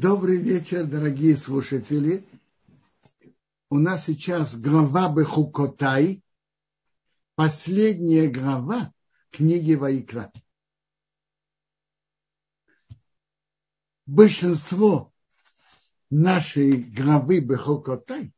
[0.00, 2.24] Добрый вечер, дорогие слушатели.
[3.68, 6.22] У нас сейчас глава Бехукотай,
[7.34, 8.92] последняя глава
[9.32, 10.32] книги Вайкра.
[14.06, 15.12] Большинство
[16.10, 18.32] нашей главы Бехукотай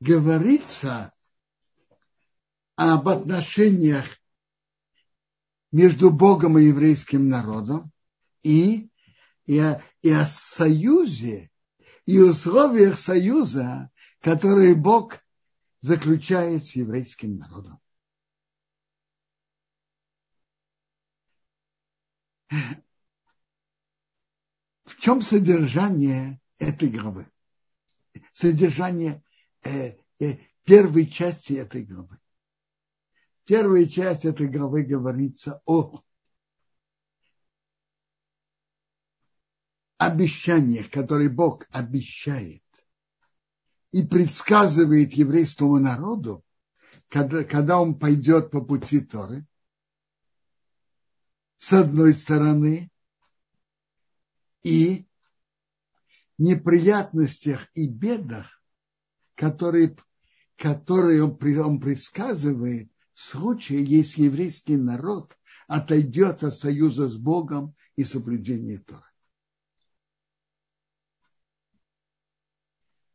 [0.00, 1.14] говорится
[2.74, 4.18] об отношениях
[5.70, 7.92] между Богом и еврейским народом
[8.42, 8.90] и
[9.48, 11.50] и о, и о союзе,
[12.04, 13.90] и условиях союза,
[14.20, 15.18] которые Бог
[15.80, 17.80] заключает с еврейским народом.
[24.84, 27.26] В чем содержание этой главы?
[28.32, 29.22] Содержание
[29.62, 32.18] э, э, первой части этой главы.
[33.46, 36.02] Первая часть этой главы говорится о
[39.98, 42.62] обещаниях, которые Бог обещает
[43.92, 46.44] и предсказывает еврейскому народу,
[47.08, 49.44] когда, когда он пойдет по пути Торы,
[51.56, 52.90] с одной стороны,
[54.62, 55.06] и
[56.36, 58.62] неприятностях и бедах,
[59.34, 59.96] которые,
[60.56, 68.04] которые он, он предсказывает в случае, если еврейский народ отойдет от союза с Богом и
[68.04, 69.07] соблюдения Тора.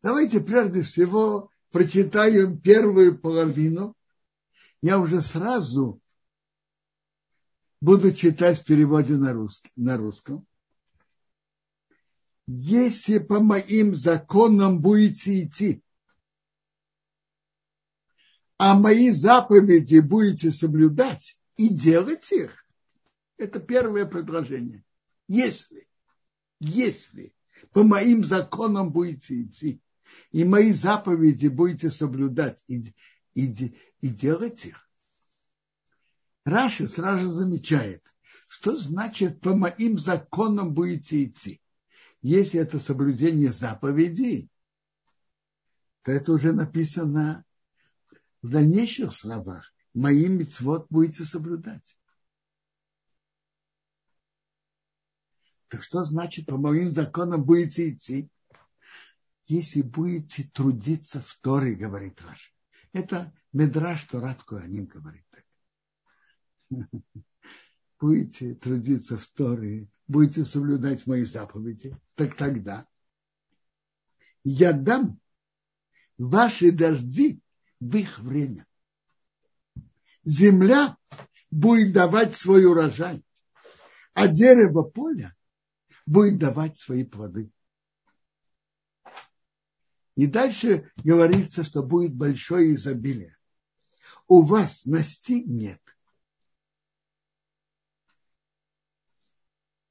[0.04, 3.96] Давайте прежде всего прочитаем первую половину.
[4.82, 6.02] Я уже сразу
[7.80, 10.46] буду читать в переводе на, русский, на русском.
[12.48, 15.81] Если по моим законам будете идти,
[18.58, 22.66] а мои заповеди будете соблюдать и делать их,
[23.38, 24.84] это первое предложение.
[25.30, 25.88] Если,
[26.59, 27.34] если
[27.72, 29.80] по моим законам будете идти,
[30.31, 32.94] и мои заповеди будете соблюдать и,
[33.33, 34.90] и, и делать их.
[36.46, 38.03] Раша сразу замечает,
[38.47, 41.62] что значит по моим законам будете идти.
[42.22, 44.50] Если это соблюдение заповедей,
[46.03, 47.45] то это уже написано
[48.41, 49.74] в дальнейших словах.
[49.94, 51.97] Мои мецвод будете соблюдать.
[55.69, 58.30] Так что значит по моим законам будете идти?
[59.46, 62.54] Если будете трудиться в Торе, говорит Раш.
[62.94, 65.46] Это Медраш Торат Куаним говорит так.
[68.00, 72.86] Будете трудиться в Торе, будете соблюдать мои заповеди, так тогда
[74.44, 75.20] я дам
[76.18, 77.40] ваши дожди
[77.80, 78.66] в их время.
[80.25, 80.98] Земля
[81.50, 83.24] будет давать свой урожай,
[84.14, 85.34] а дерево поля
[86.06, 87.52] будет давать свои плоды.
[90.16, 93.35] И дальше говорится, что будет большое изобилие.
[94.28, 95.81] У вас настигнет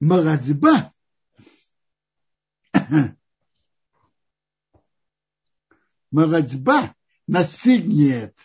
[0.01, 0.93] Марадзба
[6.11, 6.95] Марадзба
[7.27, 8.37] настигнет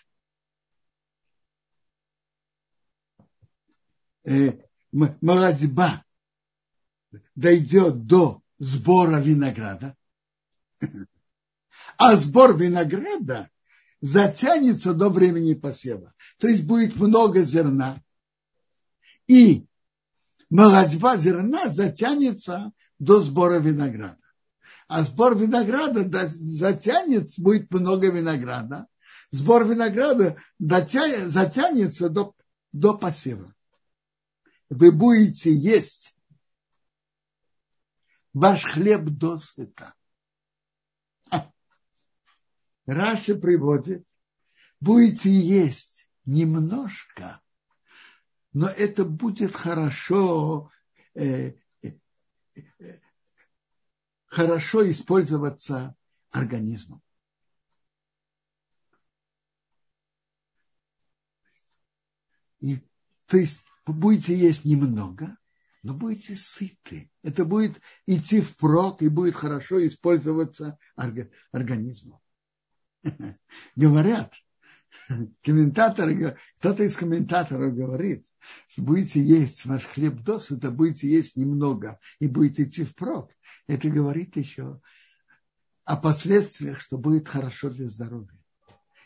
[4.23, 4.51] э,
[4.91, 6.05] Марадзба
[7.35, 9.97] дойдет до сбора винограда
[11.97, 13.49] а сбор винограда
[14.01, 16.13] затянется до времени посева.
[16.39, 18.01] То есть будет много зерна.
[19.27, 19.65] И
[20.49, 24.17] молодьба зерна затянется до сбора винограда.
[24.87, 28.87] А сбор винограда затянется, будет много винограда.
[29.31, 32.33] Сбор винограда затянется до,
[32.71, 33.53] до посева.
[34.69, 36.15] Вы будете есть
[38.33, 39.93] ваш хлеб досыта.
[42.87, 44.07] Раши приводит,
[44.79, 47.41] будете есть немножко,
[48.53, 50.71] но это будет хорошо,
[51.13, 51.53] э,
[51.83, 51.91] э,
[52.55, 52.99] э,
[54.25, 55.95] хорошо использоваться
[56.31, 57.01] организмом.
[62.61, 62.81] И,
[63.25, 65.37] то есть будете есть немного,
[65.83, 67.11] но будете сыты.
[67.21, 70.79] Это будет идти впрок и будет хорошо использоваться
[71.51, 72.21] организмом.
[73.75, 74.33] говорят,
[75.41, 78.25] комментаторы, кто-то из комментаторов говорит,
[78.69, 83.31] что будете есть ваш хлеб досыта, будете есть немного и будете идти впрок.
[83.67, 84.81] Это говорит еще
[85.85, 88.37] о последствиях, что будет хорошо для здоровья.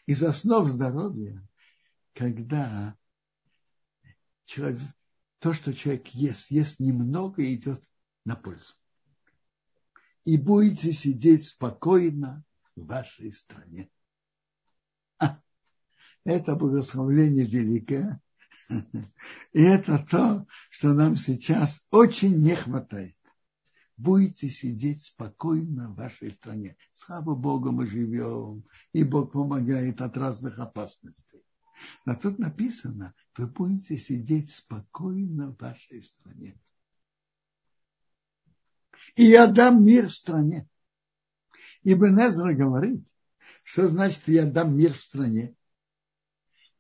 [0.08, 1.48] Из основ здоровья,
[2.14, 2.96] когда
[4.46, 4.80] человек,
[5.40, 7.84] то, что человек ест, ест немного и идет
[8.26, 8.74] на пользу.
[10.26, 12.44] И будете сидеть спокойно
[12.76, 13.90] в вашей стране.
[16.24, 18.22] Это благословление великое.
[19.54, 23.16] И это то, что нам сейчас очень не хватает.
[23.98, 26.76] Будете сидеть спокойно в вашей стране.
[26.92, 28.64] Слава Богу, мы живем,
[28.94, 31.44] и Бог помогает от разных опасностей.
[32.06, 36.60] А тут написано, вы будете сидеть спокойно в вашей стране.
[39.16, 40.68] И я дам мир в стране.
[41.84, 43.08] Ибн Эзра говорит,
[43.64, 45.56] что значит я дам мир в стране.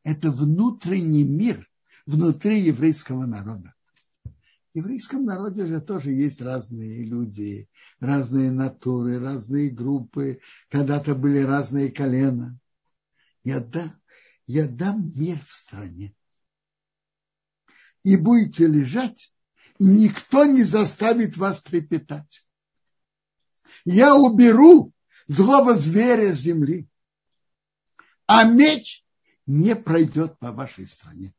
[0.03, 1.69] Это внутренний мир
[2.05, 3.73] внутри еврейского народа.
[4.73, 7.69] В еврейском народе же тоже есть разные люди,
[7.99, 10.39] разные натуры, разные группы.
[10.69, 12.57] Когда-то были разные колена.
[13.43, 13.93] Я дам,
[14.47, 16.15] я дам мир в стране.
[18.03, 19.33] И будете лежать,
[19.77, 22.47] и никто не заставит вас трепетать.
[23.85, 24.93] Я уберу
[25.27, 26.87] злого зверя с земли,
[28.25, 29.05] а меч
[29.45, 31.33] не пройдет по вашей стране.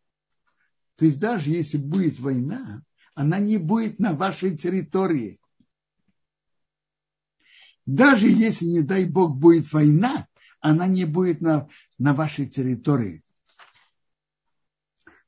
[0.97, 2.83] То есть даже если будет война,
[3.15, 5.41] она не будет на вашей территории.
[7.85, 10.29] Даже если, не дай Бог, будет война,
[10.61, 11.69] она не будет на,
[11.99, 13.25] на вашей территории.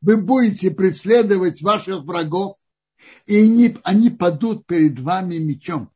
[0.01, 2.57] Вы будете преследовать ваших врагов,
[3.27, 5.91] и они, они падут перед вами мечом.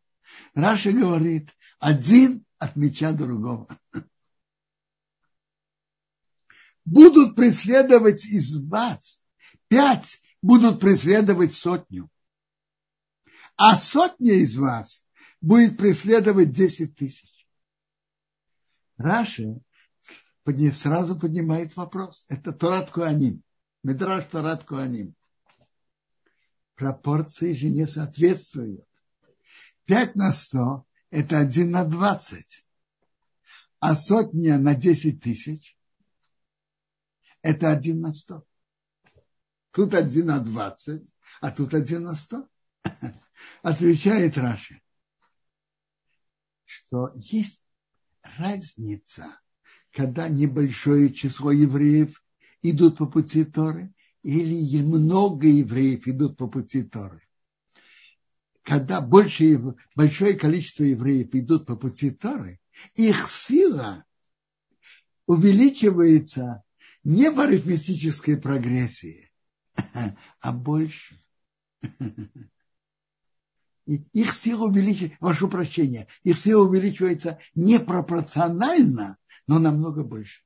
[0.54, 3.68] Раша говорит, один от меча другого.
[6.84, 9.24] Будут преследовать из вас
[9.68, 12.10] пять будут преследовать сотню.
[13.56, 15.06] А сотня из вас
[15.40, 17.46] будет преследовать десять тысяч.
[18.96, 19.60] Раши
[20.72, 22.24] сразу поднимает вопрос.
[22.28, 23.42] Это Торат Куаним.
[23.82, 25.14] Медраж Торат Куаним.
[26.74, 28.87] Пропорции же не соответствуют.
[29.88, 32.66] Пять на сто– это один на двадцать.
[33.80, 35.78] А сотня на десять тысяч–
[37.42, 38.44] это один на сто.
[39.70, 42.46] Тут один на двадцать, а тут один на сто.
[43.62, 44.82] Отвечает Раши,
[46.66, 47.62] что есть
[48.20, 49.40] разница,
[49.90, 52.22] когда небольшое число евреев
[52.60, 57.26] идут по пути Торы, или много евреев идут по пути Торы.
[58.68, 59.58] Когда больше,
[59.94, 62.60] большое количество евреев идут по пути Торы,
[62.94, 64.04] их сила
[65.24, 66.62] увеличивается
[67.02, 69.32] не в арифметической прогрессии,
[70.40, 71.18] а больше.
[73.86, 79.16] Их сила увеличивается, прошу прощения, их сила увеличивается непропорционально,
[79.46, 80.42] но намного больше.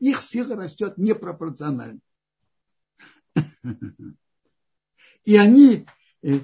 [0.00, 2.00] Их сила растет непропорционально.
[5.24, 5.86] И они,
[6.22, 6.40] э,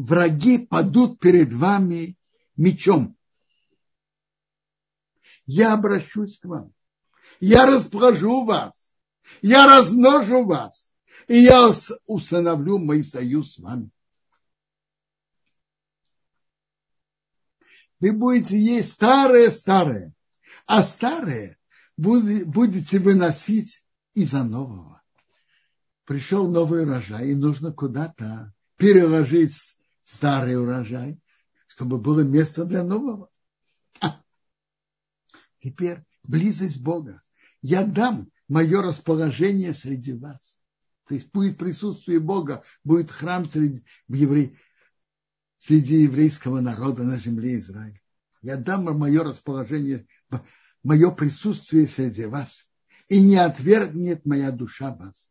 [0.00, 2.16] враги, падут перед вами
[2.56, 3.16] мечом.
[5.46, 6.72] Я обращусь к вам.
[7.40, 8.88] Я расположу вас
[9.42, 10.90] я размножу вас,
[11.26, 11.70] и я
[12.06, 13.90] установлю мой союз с вами.
[18.00, 20.14] Вы будете есть старое-старое,
[20.66, 21.58] а старое
[21.96, 23.82] будете выносить
[24.14, 25.02] из-за нового.
[26.04, 29.77] Пришел новый урожай, и нужно куда-то переложить
[30.08, 31.20] старый урожай,
[31.66, 33.30] чтобы было место для нового.
[35.58, 37.22] Теперь близость Бога.
[37.60, 40.58] Я дам мое расположение среди вас.
[41.06, 44.58] То есть будет присутствие Бога, будет храм среди, евре...
[45.58, 48.00] среди еврейского народа на земле Израиля.
[48.40, 50.06] Я дам мое расположение,
[50.82, 52.66] мое присутствие среди вас,
[53.08, 55.28] и не отвергнет моя душа вас.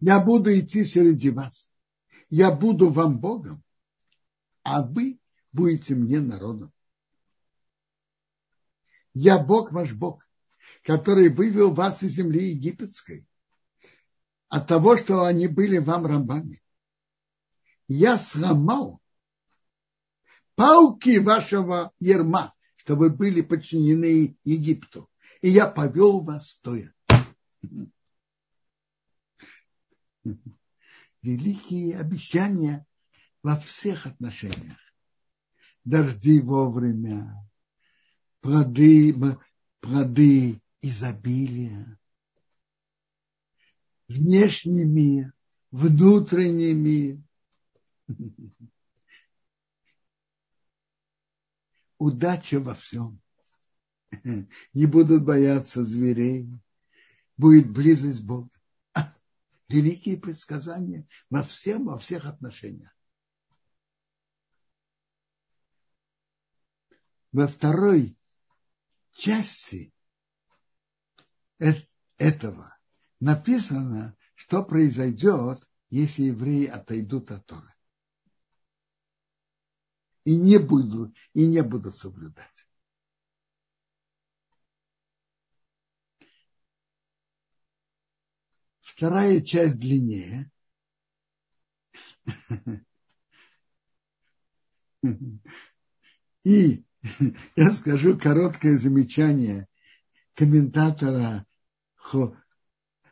[0.00, 1.70] Я буду идти среди вас.
[2.28, 3.62] Я буду вам Богом,
[4.62, 5.20] а вы
[5.52, 6.72] будете мне народом.
[9.14, 10.26] Я Бог ваш Бог
[10.86, 13.26] который вывел вас из земли египетской,
[14.48, 16.62] от того, что они были вам рабами.
[17.88, 19.00] Я сломал
[20.54, 25.10] палки вашего ерма, чтобы были подчинены Египту.
[25.40, 26.94] И я повел вас стоя.
[31.26, 32.86] Великие обещания
[33.42, 34.78] во всех отношениях.
[35.82, 37.44] Дожди вовремя,
[38.40, 39.12] плоды,
[39.80, 41.98] плоды изобилия,
[44.06, 45.32] внешний мир,
[45.72, 47.18] внутренний мир.
[51.98, 53.20] Удача во всем.
[54.74, 56.48] Не будут бояться зверей.
[57.36, 58.55] Будет близость Бога.
[59.68, 62.92] Великие предсказания во всем, во всех отношениях.
[67.32, 68.16] Во второй
[69.12, 69.92] части
[72.16, 72.76] этого
[73.20, 77.72] написано, что произойдет, если евреи отойдут от Торы.
[80.24, 82.65] И не будут, и не будут соблюдать.
[88.96, 90.50] Вторая часть длиннее.
[96.44, 96.82] И
[97.56, 99.68] я скажу короткое замечание
[100.32, 101.44] комментатора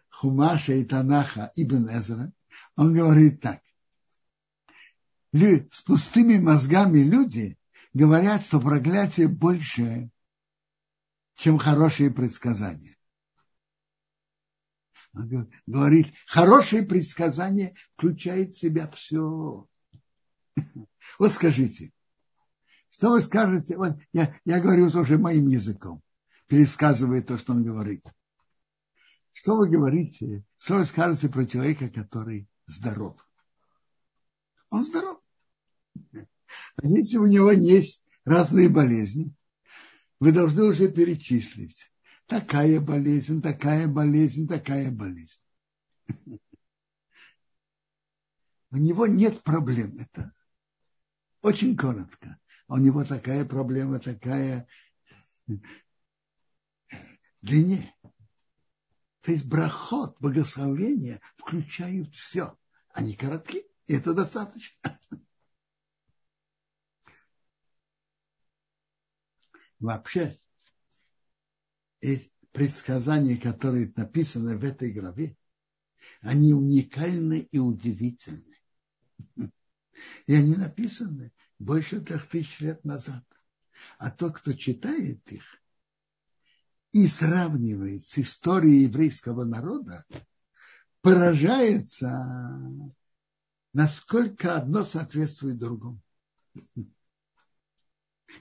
[0.08, 2.32] Хумаша и Танаха Ибн Эзра.
[2.76, 3.60] Он говорит так.
[5.32, 7.58] С пустыми мозгами люди
[7.92, 10.10] говорят, что проклятие больше,
[11.34, 12.96] чем хорошие предсказания.
[15.14, 19.66] Говорит, хорошее предсказание включает в себя все.
[21.18, 21.92] Вот скажите,
[22.90, 23.76] что вы скажете?
[23.76, 26.02] Вот я, я говорю уже моим языком,
[26.48, 28.04] пересказывая то, что он говорит.
[29.32, 33.16] Что вы говорите, что вы скажете про человека, который здоров?
[34.70, 35.20] Он здоров.
[36.12, 39.32] А если у него есть разные болезни,
[40.18, 41.92] вы должны уже перечислить.
[42.34, 45.38] Такая болезнь, такая болезнь, такая болезнь.
[48.70, 49.98] У него нет проблем.
[49.98, 50.32] Это
[51.42, 54.66] очень коротко у него такая проблема, такая
[57.40, 57.94] длиннее.
[59.20, 62.58] То есть брахот, благословения включают все.
[62.92, 64.98] Они коротки, и это достаточно.
[69.78, 70.40] Вообще,
[72.52, 75.36] предсказания, которые написаны в этой главе,
[76.20, 78.56] они уникальны и удивительны.
[80.26, 83.24] И они написаны больше трех тысяч лет назад.
[83.98, 85.42] А тот, кто читает их
[86.92, 90.04] и сравнивает с историей еврейского народа,
[91.00, 92.60] поражается,
[93.72, 96.00] насколько одно соответствует другому.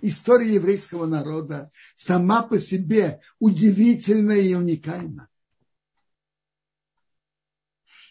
[0.01, 5.29] История еврейского народа сама по себе удивительна и уникальна.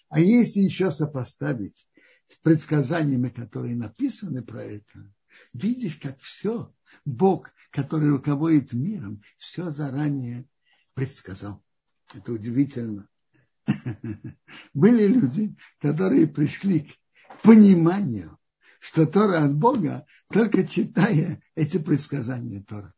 [0.09, 1.89] А если еще сопоставить
[2.29, 5.11] с предсказаниями, которые написаны про это,
[5.55, 6.75] видишь, как все,
[7.05, 10.47] Бог, который руководит миром, все заранее
[10.95, 11.65] предсказал.
[12.15, 13.09] Это удивительно.
[14.75, 18.39] Были люди, которые пришли к пониманию,
[18.83, 22.93] что Тора от Бога, только читая эти предсказания Тора.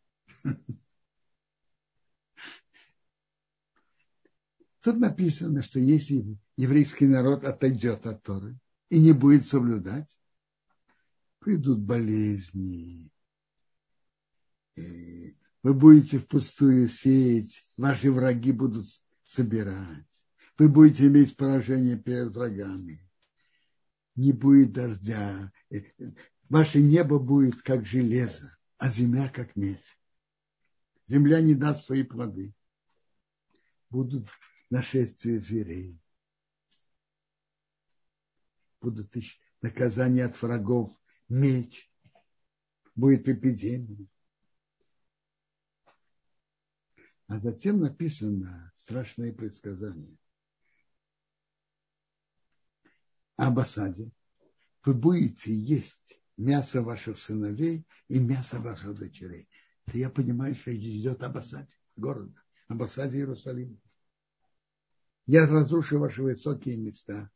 [4.81, 10.09] Тут написано, что если еврейский народ отойдет от Торы, и не будет соблюдать,
[11.39, 13.11] придут болезни,
[14.75, 18.87] вы будете впустую сеять, ваши враги будут
[19.23, 20.09] собирать,
[20.57, 23.04] вы будете иметь поражение перед врагами,
[24.15, 25.53] не будет дождя,
[26.49, 29.99] ваше небо будет как железо, а земля как медь.
[31.07, 32.55] Земля не даст свои плоды.
[33.91, 34.29] Будут
[34.71, 36.01] нашествия зверей
[38.85, 39.15] будут
[39.63, 40.93] наказания от врагов,
[41.31, 41.91] меч,
[42.95, 44.07] будет эпидемия.
[47.27, 50.19] А затем написано страшное предсказание
[53.37, 54.11] об осаде.
[54.85, 59.49] Вы будете есть мясо ваших сыновей и мясо ваших дочерей.
[59.87, 63.79] Ты я понимаю, что идет об осаде города, об осаде Иерусалима.
[65.27, 67.31] Я разрушу ваши высокие места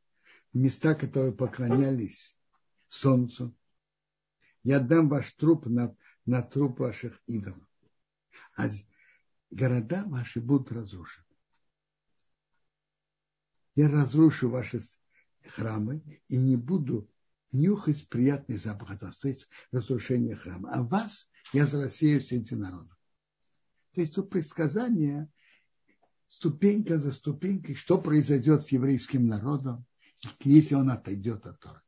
[0.52, 2.38] места, которые поклонялись
[2.88, 3.54] солнцу.
[4.62, 7.66] Я дам ваш труп на, на труп ваших идолов.
[8.56, 8.68] А
[9.50, 11.24] города ваши будут разрушены.
[13.74, 14.80] Я разрушу ваши
[15.50, 17.10] храмы и не буду
[17.52, 19.02] нюхать приятный запах от
[19.72, 20.70] разрушение храма.
[20.72, 22.96] А вас я зарассею среди народов.
[23.94, 25.28] То есть тут предсказание
[26.28, 29.84] ступенька за ступенькой, что произойдет с еврейским народом,
[30.40, 31.80] если он отойдет от Торы.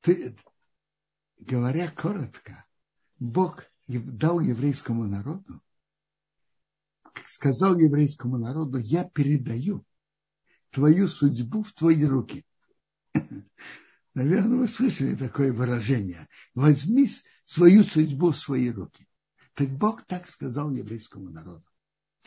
[0.00, 0.36] Ты,
[1.38, 2.64] говоря коротко,
[3.18, 5.60] Бог дал еврейскому народу,
[7.28, 9.84] сказал еврейскому народу, я передаю
[10.70, 12.44] твою судьбу в твои руки.
[14.14, 16.28] Наверное, вы слышали такое выражение.
[16.54, 17.08] Возьми
[17.44, 19.06] свою судьбу в свои руки.
[19.54, 21.64] Так Бог так сказал еврейскому народу.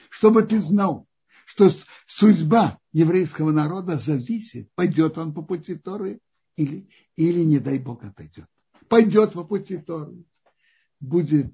[0.10, 1.08] Чтобы ты знал,
[1.46, 1.69] что
[2.08, 6.19] судьба еврейского народа зависит, пойдет он по пути Торы
[6.55, 8.48] или, или не дай Бог, отойдет.
[8.88, 10.24] Пойдет по пути Торы,
[11.00, 11.53] будет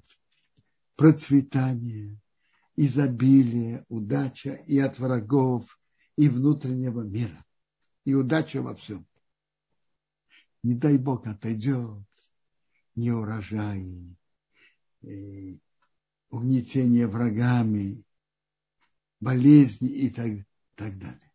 [0.96, 2.18] процветание,
[2.76, 5.78] изобилие, удача и от врагов,
[6.16, 7.44] и внутреннего мира,
[8.04, 9.06] и удача во всем.
[10.62, 12.06] Не дай Бог, отойдет
[12.96, 14.16] не урожай,
[16.30, 18.02] угнетение врагами,
[19.20, 20.32] болезни и так,
[20.74, 21.32] так далее.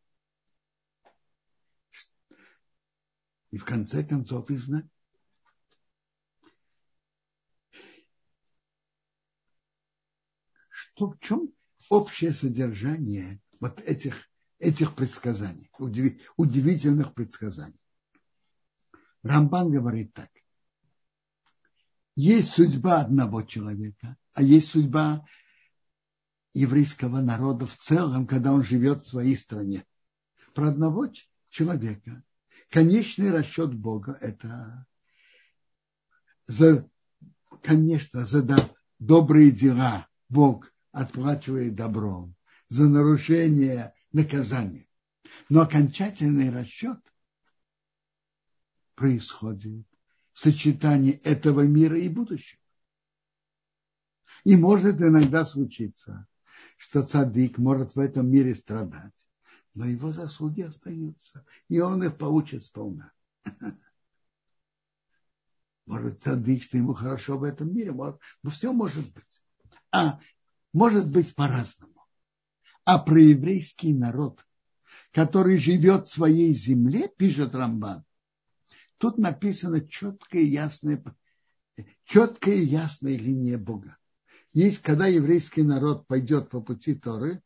[3.51, 4.90] И в конце концов и знать.
[11.01, 11.51] Что, в чем
[11.89, 14.29] общее содержание вот этих,
[14.59, 15.71] этих предсказаний,
[16.37, 17.81] удивительных предсказаний?
[19.23, 20.29] Рамбан говорит так.
[22.15, 25.25] Есть судьба одного человека, а есть судьба
[26.53, 29.83] еврейского народа в целом, когда он живет в своей стране.
[30.53, 31.11] Про одного
[31.49, 32.23] человека.
[32.69, 34.85] Конечный расчет Бога– это,
[36.45, 36.87] за,
[37.63, 38.45] конечно, за
[38.99, 42.35] добрые дела Бог отплачивает добром,
[42.69, 44.87] за нарушение наказание.
[45.49, 46.99] Но окончательный расчет
[48.95, 49.85] происходит
[50.33, 52.59] в сочетании этого мира и будущего.
[54.43, 56.27] И может иногда случиться,
[56.77, 59.27] что цадык может в этом мире страдать,
[59.73, 63.11] но его заслуги остаются, и он их получит сполна.
[65.85, 69.25] Может, цадык, что ему хорошо в этом мире, может, но все может быть.
[69.91, 70.19] А
[70.73, 72.05] может быть по-разному.
[72.83, 74.45] А про еврейский народ,
[75.11, 78.03] который живет в своей земле, пишет Рамбан,
[78.97, 81.03] тут написано четкая ясная,
[82.05, 83.97] четкая и ясная линия Бога
[84.53, 87.41] есть, когда еврейский народ пойдет по пути Торы,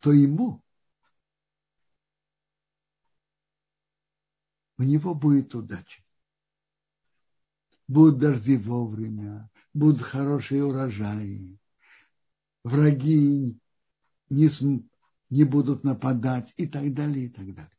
[0.00, 0.62] то ему
[4.78, 6.02] у него будет удача.
[7.86, 11.58] Будут дожди вовремя, будут хорошие урожаи,
[12.64, 13.58] враги
[14.30, 14.48] не,
[15.30, 17.78] не будут нападать и так далее, и так далее.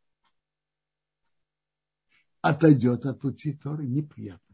[2.42, 4.50] Отойдет от пути Торы неприятно.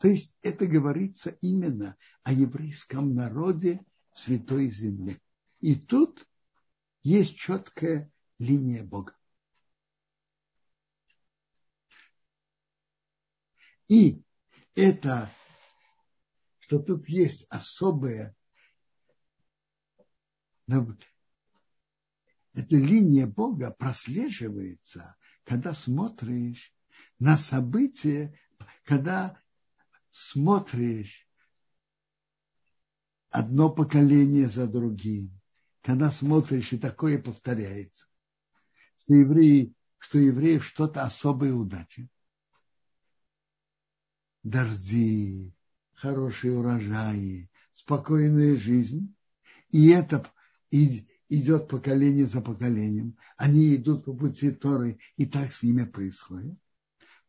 [0.00, 5.20] То есть это говорится именно о еврейском народе Святой Земле.
[5.60, 6.26] И тут
[7.02, 9.14] есть четкая линия Бога.
[13.88, 14.22] И
[14.74, 15.30] это,
[16.70, 18.32] что тут есть особая,
[20.68, 26.72] эта линия Бога прослеживается, когда смотришь
[27.18, 28.38] на события,
[28.84, 29.36] когда
[30.10, 31.28] смотришь
[33.30, 35.40] одно поколение за другим,
[35.82, 38.06] когда смотришь, и такое повторяется,
[38.98, 42.08] что евреи, что евреев что-то особая удача.
[44.44, 45.52] Дожди,
[46.00, 49.14] хорошие урожаи, спокойная жизнь.
[49.70, 50.26] И это
[50.70, 53.16] идет поколение за поколением.
[53.36, 56.58] Они идут по пути Торы, и так с ними происходит.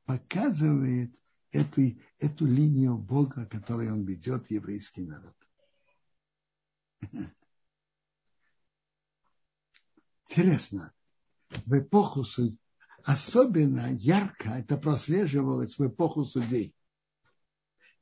[0.06, 1.14] Показывает,
[1.52, 1.82] эту,
[2.18, 5.36] эту линию Бога, которой он ведет еврейский народ.
[10.28, 10.94] Интересно,
[11.66, 12.26] в эпоху
[13.04, 16.74] особенно ярко это прослеживалось в эпоху судей.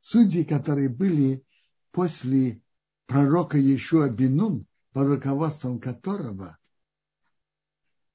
[0.02, 1.46] Судьи, которые были
[1.92, 2.62] после
[3.06, 6.58] пророка Иешуа Бинун, под руководством которого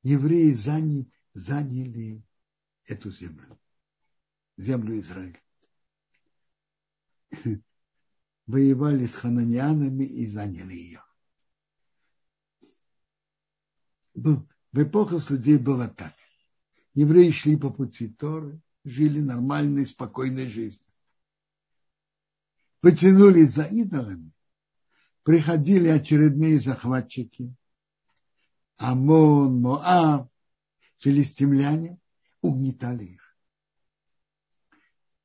[0.03, 2.25] евреи заняли, заняли
[2.87, 3.59] эту землю
[4.57, 5.41] землю Израиля.
[8.47, 11.03] Воевали с хананянами и заняли ее.
[14.15, 16.15] В эпоху судей было так.
[16.95, 20.84] Евреи шли по пути Торы, жили нормальной, спокойной жизнью.
[22.85, 24.31] Потянулись за идолами,
[25.23, 27.57] приходили очередные захватчики,
[28.77, 30.29] Амон, Моав,
[30.99, 31.99] филистимляне,
[32.43, 33.37] угнетали их.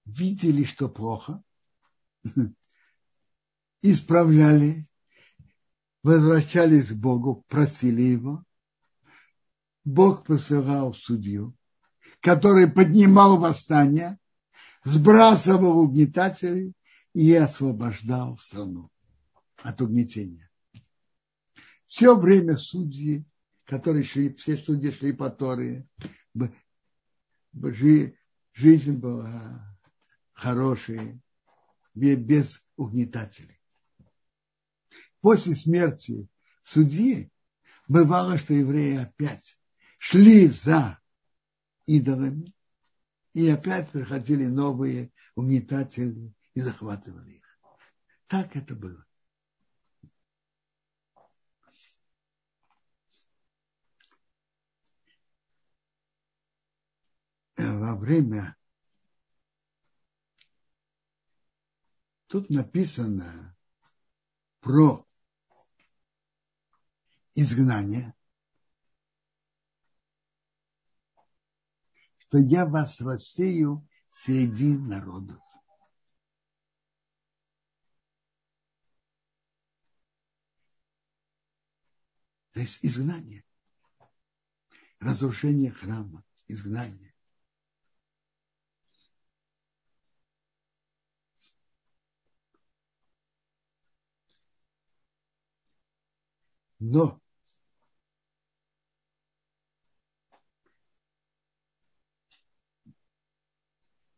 [0.05, 1.43] Видели, что плохо,
[3.81, 4.87] исправляли,
[6.01, 8.45] возвращались к Богу, просили Его.
[9.83, 11.57] Бог посылал судью,
[12.21, 14.17] который поднимал восстание,
[14.85, 16.73] сбрасывал угнетателей
[17.13, 18.91] и освобождал страну
[19.57, 20.49] от угнетения.
[21.87, 23.25] Все время судьи,
[23.65, 25.87] которые шли, все судьи шли по Торе,
[28.53, 29.77] жизнь была
[30.33, 31.19] хорошие,
[31.93, 33.59] без угнетателей.
[35.21, 36.29] После смерти
[36.63, 37.31] судьи,
[37.87, 39.57] бывало, что евреи опять
[39.97, 40.99] шли за
[41.85, 42.53] идолами,
[43.33, 47.59] и опять приходили новые угнетатели и захватывали их.
[48.27, 49.05] Так это было.
[57.55, 58.57] Во время
[62.27, 63.55] тут написано
[64.59, 65.07] про
[67.35, 68.13] изгнание,
[72.17, 75.41] что я вас рассею среди народов.
[82.59, 83.45] То есть изгнание.
[84.99, 87.15] Разрушение храма, изгнание.
[96.79, 97.21] Но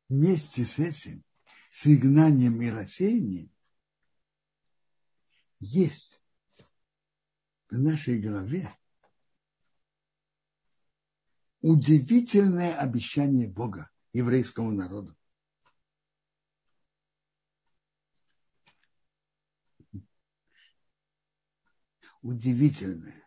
[0.09, 1.23] вместе с этим,
[1.71, 3.51] с изгнанием и рассеянием,
[5.59, 6.10] есть
[7.71, 8.75] в нашей голове
[11.61, 15.15] удивительное обещание Бога еврейскому народу.
[22.21, 23.25] Удивительное.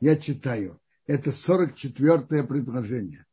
[0.00, 0.80] Я читаю.
[1.06, 3.24] Это 44-е предложение.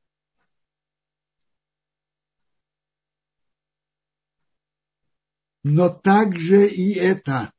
[5.67, 7.51] но также и это,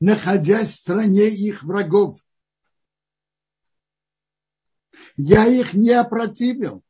[0.00, 2.24] находясь в стране их врагов.
[5.16, 6.82] Я их не опротивил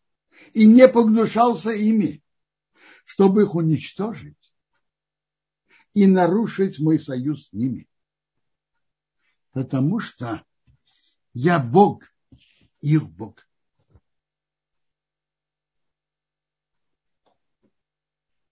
[0.54, 2.22] и не погнушался ими,
[3.04, 4.36] чтобы их уничтожить
[5.92, 7.88] и нарушить мой союз с ними.
[9.50, 10.44] Потому что
[11.34, 12.04] я Бог,
[12.80, 13.46] их Бог.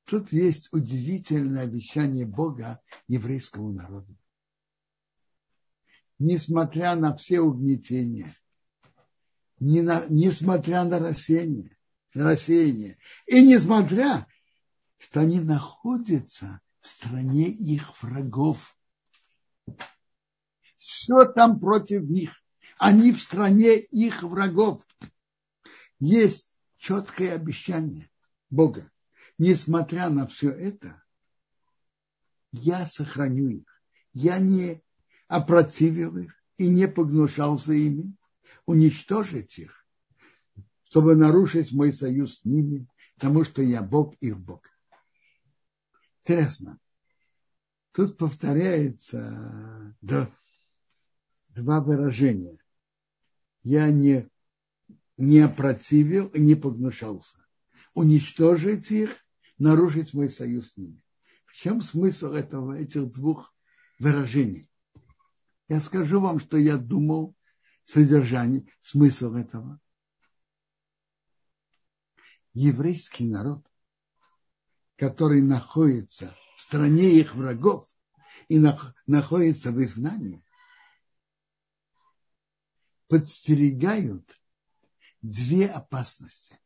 [0.04, 4.16] Тут есть удивительное обещание Бога еврейскому народу.
[6.18, 8.34] Несмотря на все угнетения,
[9.60, 11.76] не на, несмотря на рассеяние,
[12.14, 14.26] рассеяние, и несмотря,
[14.98, 18.76] что они находятся в стране их врагов.
[20.76, 22.32] Все там против них.
[22.78, 24.84] Они в стране их врагов.
[26.00, 28.08] Есть четкое обещание
[28.50, 28.90] Бога
[29.38, 31.02] несмотря на все это,
[32.52, 33.82] я сохраню их.
[34.12, 34.82] Я не
[35.28, 38.14] опротивил их и не погнушался ими,
[38.66, 39.86] уничтожить их,
[40.84, 44.62] чтобы нарушить мой союз с ними, потому что я Бог их Бог.
[46.20, 46.78] Интересно.
[47.92, 50.30] Тут повторяется да,
[51.50, 52.58] два выражения.
[53.62, 54.28] Я не,
[55.16, 57.38] не опротивил и не погнушался.
[57.94, 59.16] Уничтожить их
[59.58, 61.00] нарушить мой союз с ними.
[61.46, 63.52] В чем смысл этого, этих двух
[63.98, 64.67] выражений?
[65.68, 67.36] Я скажу вам, что я думал,
[67.84, 69.80] содержание, смысл этого.
[72.54, 73.66] Еврейский народ,
[74.96, 77.88] который находится в стране их врагов
[78.48, 78.58] и
[79.06, 80.42] находится в изгнании,
[83.08, 84.38] подстерегают
[85.22, 86.58] две опасности.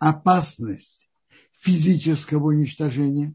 [0.00, 1.09] опасность
[1.60, 3.34] физического уничтожения,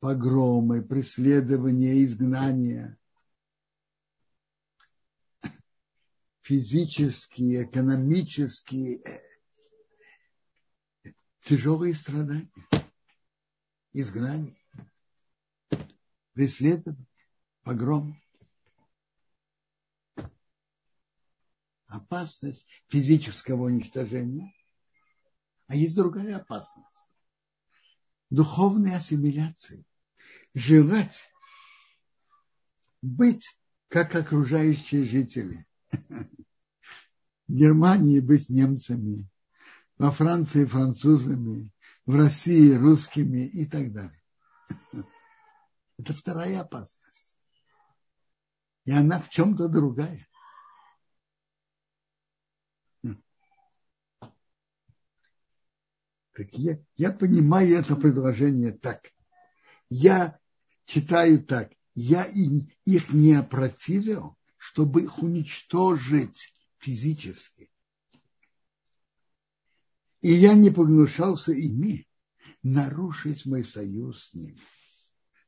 [0.00, 2.98] погромы, преследования, изгнания,
[6.40, 9.22] физические, экономические,
[11.40, 12.50] тяжелые страдания,
[13.92, 14.56] изгнание,
[16.32, 17.06] преследование,
[17.62, 18.18] погром.
[21.92, 24.54] опасность физического уничтожения,
[25.72, 27.08] а есть другая опасность–
[28.30, 29.86] духовной ассимиляции.
[30.52, 31.32] Желать
[33.00, 33.58] быть
[33.88, 35.66] как окружающие жители.
[37.48, 39.26] В Германии быть немцами,
[39.96, 41.72] во Франции французами,
[42.04, 44.22] в России русскими и так далее.
[45.96, 47.38] Это вторая опасность.
[48.84, 50.20] И она в чем-то другая.
[56.34, 59.12] Так я, я понимаю это предложение так.
[59.90, 60.38] Я
[60.86, 61.72] читаю так.
[61.94, 67.70] Я их не опротивил, чтобы их уничтожить физически.
[70.22, 72.08] И я не погнушался ими
[72.62, 74.60] нарушить мой союз с ними.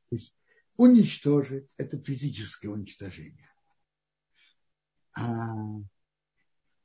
[0.09, 0.37] То есть
[0.75, 3.49] уничтожить– это физическое уничтожение.
[5.13, 5.55] А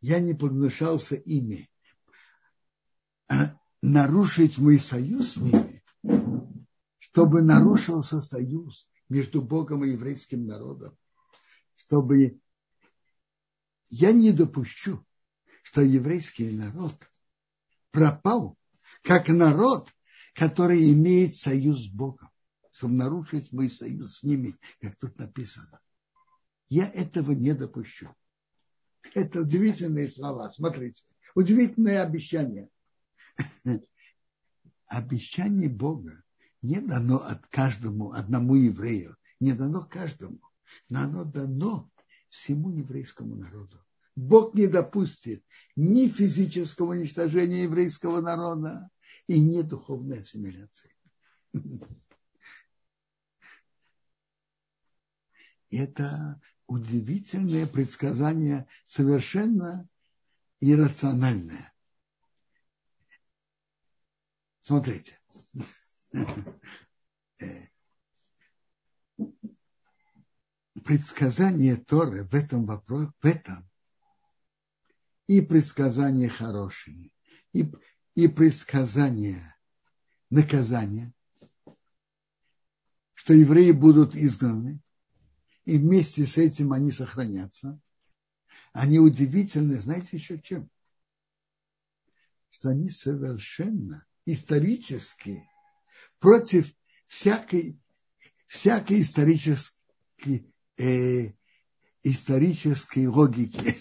[0.00, 1.70] я не погнушался ими
[3.30, 5.82] а нарушить мой союз с ними,
[6.98, 10.96] чтобы нарушился союз между Богом и еврейским народом,
[11.74, 12.40] чтобы
[13.88, 15.04] я не допущу,
[15.62, 16.94] что еврейский народ
[17.90, 18.56] пропал
[19.02, 19.92] как народ,
[20.34, 22.30] который имеет союз с Богом,
[22.72, 25.80] чтобы нарушить мой союз с ними, как тут написано.
[26.68, 28.14] Я этого не допущу.
[29.14, 30.48] Это удивительные слова.
[30.50, 31.02] Смотрите,
[31.34, 32.68] удивительное обещание.
[34.86, 36.22] Обещание Бога
[36.62, 40.40] не дано от каждому, одному еврею, не дано каждому,
[40.88, 41.90] но оно дано
[42.28, 43.78] всему еврейскому народу.
[44.16, 45.44] Бог не допустит
[45.76, 48.90] ни физического уничтожения еврейского народа
[49.26, 50.94] и ни духовной ассимиляции.
[55.70, 59.88] Это удивительное предсказание, совершенно
[60.60, 61.69] иррациональное.
[64.70, 65.18] Смотрите.
[70.84, 73.68] Предсказание Торы в этом вопросе, в этом
[75.26, 77.10] и предсказания хорошие,
[77.52, 77.68] и,
[78.14, 79.58] и предсказания
[80.30, 81.12] наказания,
[83.14, 84.80] что евреи будут изгнаны,
[85.64, 87.80] и вместе с этим они сохранятся.
[88.72, 90.70] Они удивительны, знаете еще чем?
[92.50, 95.48] Что они совершенно исторически
[96.18, 96.72] против
[97.06, 97.80] всякой,
[98.46, 101.32] всякой исторической, э,
[102.02, 103.74] исторической логики.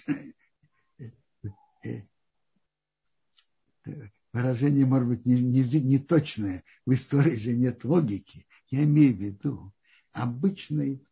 [4.32, 6.64] Выражение, может быть, не, не, не точное.
[6.86, 8.46] В истории же нет логики.
[8.70, 9.74] Я имею в виду
[10.12, 11.04] обычной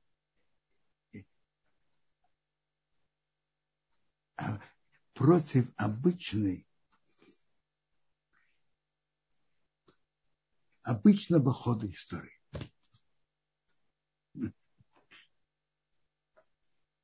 [4.38, 4.60] а
[5.14, 6.67] против обычной
[10.88, 12.32] обычного хода истории.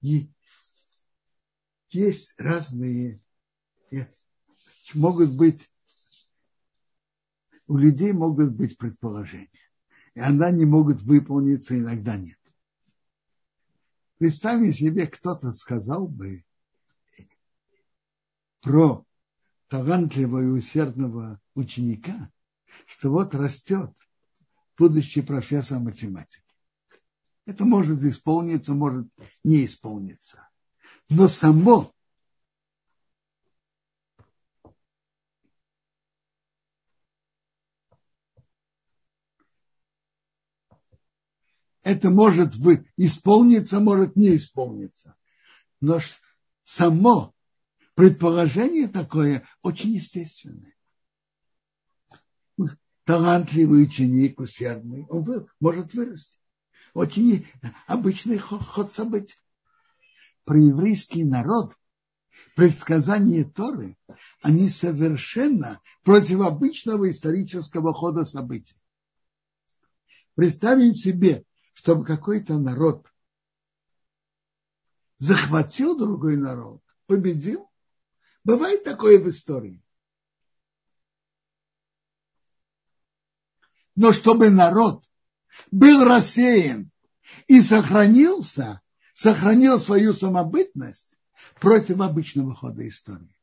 [0.02, 0.30] И
[1.90, 3.22] есть разные,
[4.94, 5.70] могут быть,
[7.68, 9.50] у людей могут быть предположения,
[10.14, 12.40] и она не могут выполниться, иногда нет.
[14.18, 16.46] Представьте себе, кто-то сказал бы,
[18.62, 19.06] про
[19.68, 22.32] талантливого и усердного ученика,
[22.86, 23.92] что вот растет
[24.78, 26.44] будущий профессор математики.
[27.46, 29.08] Это может исполниться, может
[29.44, 30.48] не исполниться.
[31.10, 31.94] Но само
[41.84, 42.56] это может
[42.98, 45.16] исполниться, может не исполниться.
[45.82, 46.00] Но
[46.64, 47.36] само
[47.94, 50.73] предположение такое очень естественное.
[53.06, 56.40] Талантливый ученик, усердный, он может вырасти.
[56.94, 57.48] Очень
[57.88, 59.38] обычный ход событий.
[60.46, 61.76] Про еврейский народ
[62.56, 63.98] предсказания Торы,
[64.42, 68.76] они совершенно против обычного исторического хода событий.
[70.36, 73.08] Представить себе, чтобы какой-то народ
[75.18, 77.70] захватил другой народ, победил,
[78.44, 79.82] Бывает такое в истории.
[83.96, 85.04] Но чтобы народ
[85.72, 86.92] был рассеян
[87.48, 88.82] и сохранился,
[89.14, 91.18] сохранил свою самобытность
[91.60, 93.36] против обычного хода истории.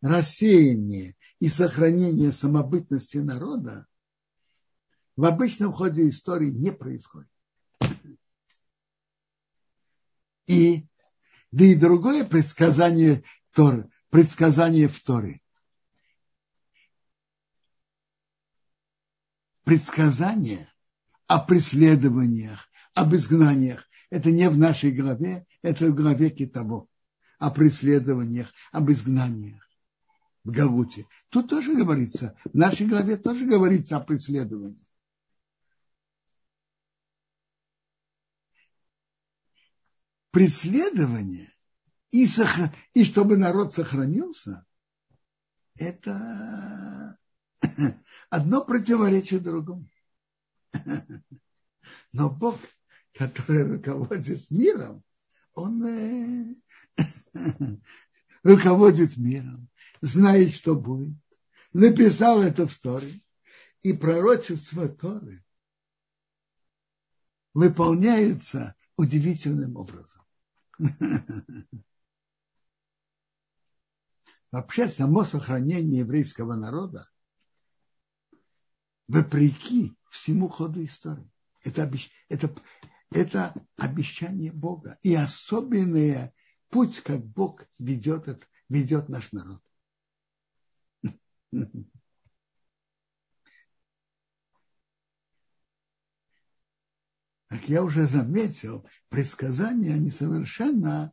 [0.00, 3.86] Рассеяние и сохранение самобытности народа
[5.16, 7.30] в обычном ходе истории не происходит.
[10.46, 10.86] И
[11.52, 13.22] да и другое предсказание
[14.10, 15.39] предсказание в Торе.
[19.70, 20.66] Предсказание
[21.28, 23.88] о преследованиях, об изгнаниях.
[24.10, 26.88] Это не в нашей главе, это в главе Китаво.
[27.38, 29.64] О преследованиях, об изгнаниях
[30.42, 31.06] в Галуте.
[31.28, 34.84] Тут тоже говорится, в нашей главе тоже говорится о преследовании.
[40.32, 41.54] Преследование
[42.10, 42.58] и, сох...
[42.92, 44.66] и чтобы народ сохранился,
[45.76, 47.09] это
[48.30, 49.88] одно противоречит другому.
[52.12, 52.58] Но Бог,
[53.14, 55.02] который руководит миром,
[55.54, 56.54] он э,
[58.42, 59.68] руководит миром,
[60.00, 61.16] знает, что будет,
[61.72, 63.20] написал это в Торе,
[63.82, 65.44] и пророчество Торы
[67.54, 70.22] выполняется удивительным образом.
[74.50, 77.09] Вообще само сохранение еврейского народа
[79.10, 81.30] вопреки всему ходу истории.
[81.62, 81.90] Это,
[82.28, 82.54] это,
[83.10, 86.30] это обещание Бога и особенный
[86.68, 89.62] путь, как Бог ведет, ведет наш народ.
[97.48, 101.12] Как я уже заметил, предсказания, они совершенно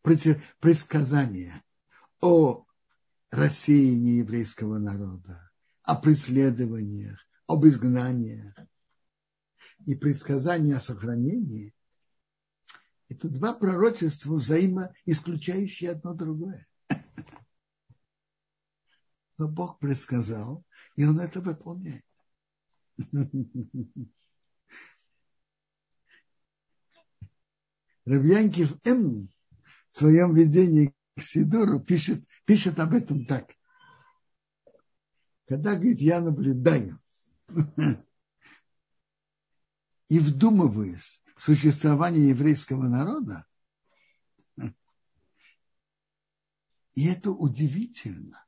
[0.00, 1.62] предсказания
[2.22, 2.64] о
[3.30, 5.50] рассеянии еврейского народа,
[5.82, 8.54] о преследованиях, об изгнаниях
[9.86, 11.74] и предсказания о сохранении–
[13.08, 16.66] это два пророчества, взаимоисключающие одно другое.
[19.36, 20.64] Но Бог предсказал,
[20.96, 22.04] и Он это выполняет.
[28.04, 29.28] Рабьянкив М
[29.88, 33.54] в своем видении к Сидору пишет, пишет об этом так.
[35.46, 37.00] Когда, говорит, я наблюдаю
[40.08, 43.46] и вдумываюсь в существование еврейского народа,
[46.94, 48.44] и это удивительно,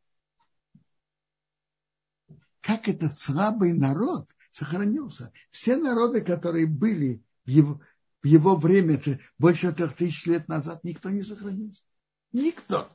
[2.61, 5.33] как этот слабый народ сохранился.
[5.51, 7.81] Все народы, которые были в его,
[8.23, 9.01] в его время,
[9.39, 11.85] больше трех тысяч лет назад, никто не сохранился.
[12.33, 12.91] Никто.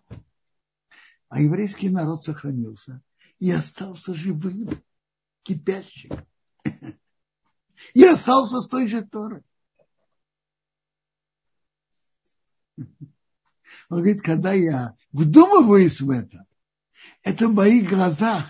[1.29, 3.01] А еврейский народ сохранился
[3.39, 4.69] и остался живым,
[5.43, 6.11] кипящим.
[7.93, 9.43] И остался с той же Торой.
[12.77, 16.45] Он говорит, когда я вдумываюсь в это,
[17.23, 18.49] это в моих глазах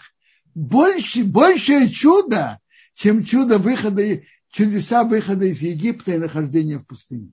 [0.53, 2.59] больше, большее чудо,
[2.93, 7.31] чем чудо выхода чудеса выхода из Египта и нахождения в пустыне.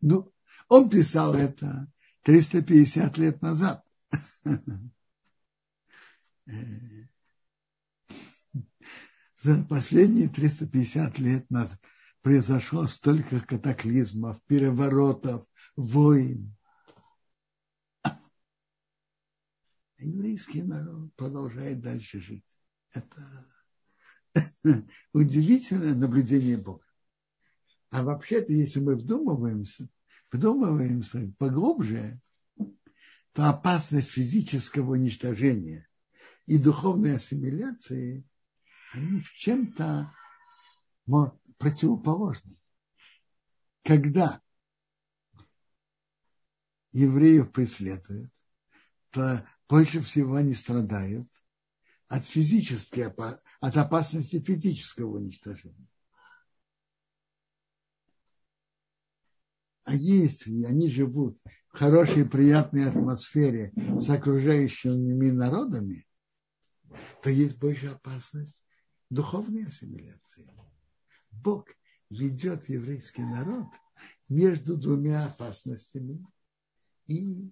[0.00, 0.32] Ну,
[0.68, 1.88] он писал это
[2.22, 3.84] 350 лет назад.
[9.42, 11.80] За последние 350 лет назад
[12.20, 16.54] произошло столько катаклизмов, переворотов, войн.
[18.02, 18.18] А
[19.98, 22.44] еврейский народ продолжает дальше жить.
[22.92, 23.46] Это
[25.12, 26.84] удивительное наблюдение Бога.
[27.90, 29.88] А вообще-то, если мы вдумываемся,
[30.30, 32.20] вдумываемся поглубже,
[33.32, 35.88] то опасность физического уничтожения
[36.50, 38.24] и духовной ассимиляции,
[38.92, 40.12] они в чем-то
[41.58, 42.56] противоположны.
[43.84, 44.42] Когда
[46.90, 48.32] евреев преследуют,
[49.10, 51.30] то больше всего они страдают
[52.08, 55.86] от физической от опасности физического уничтожения.
[59.84, 66.08] А если они живут в хорошей, приятной атмосфере с окружающими народами,
[67.22, 68.64] то есть больше опасность
[69.10, 70.48] духовной ассимиляции.
[71.30, 71.68] Бог
[72.10, 73.68] ведет еврейский народ
[74.28, 76.26] между двумя опасностями
[77.06, 77.50] и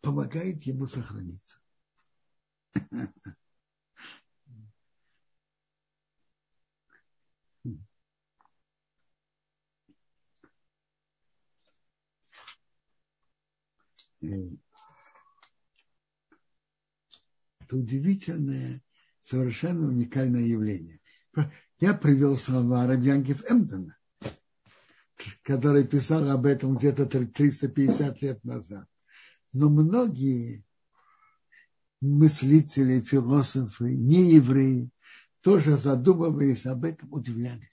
[0.00, 1.60] помогает ему сохраниться.
[17.72, 18.82] Это удивительное,
[19.22, 21.00] совершенно уникальное явление.
[21.80, 23.96] Я привел слова Рабьянкив Эмдена,
[25.42, 28.86] который писал об этом где-то 350 лет назад.
[29.54, 30.64] Но многие
[32.00, 34.90] мыслители, философы, не евреи,
[35.40, 37.68] тоже задумываясь об этом, удивлялись.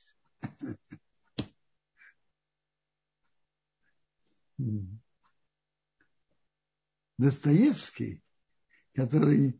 [7.17, 8.23] Достоевский,
[8.93, 9.59] который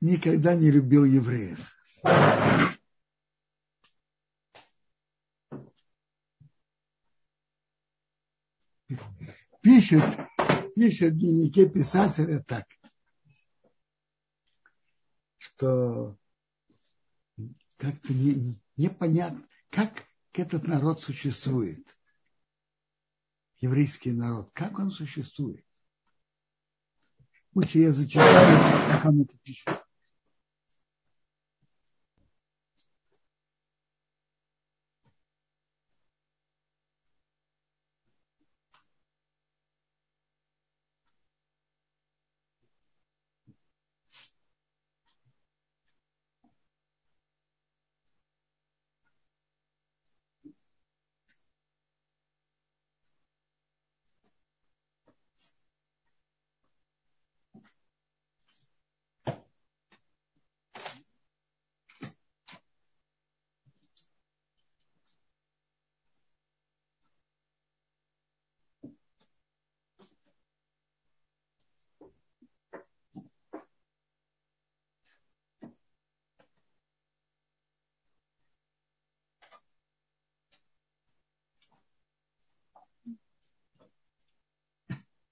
[0.00, 1.76] никогда не любил евреев.
[9.62, 10.02] Пишет,
[10.74, 12.64] пишет в дневнике писателя так,
[15.36, 16.16] что
[17.76, 21.86] как-то не, непонятно, как этот народ существует.
[23.58, 25.64] Еврейский народ, как он существует.
[27.54, 29.79] Лучше я зачитаю, как он это пишет.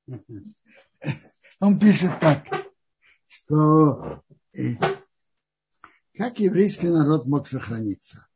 [1.61, 2.47] Он пишет так,
[3.27, 4.75] что э,
[6.15, 8.27] как еврейский народ мог сохраниться.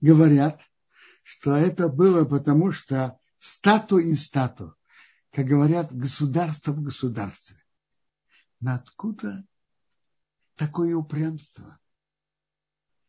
[0.00, 0.60] Говорят,
[1.22, 4.76] что это было потому, что стату и стату,
[5.30, 7.56] как говорят, государство в государстве.
[8.60, 9.44] Но откуда
[10.56, 11.78] такое упрямство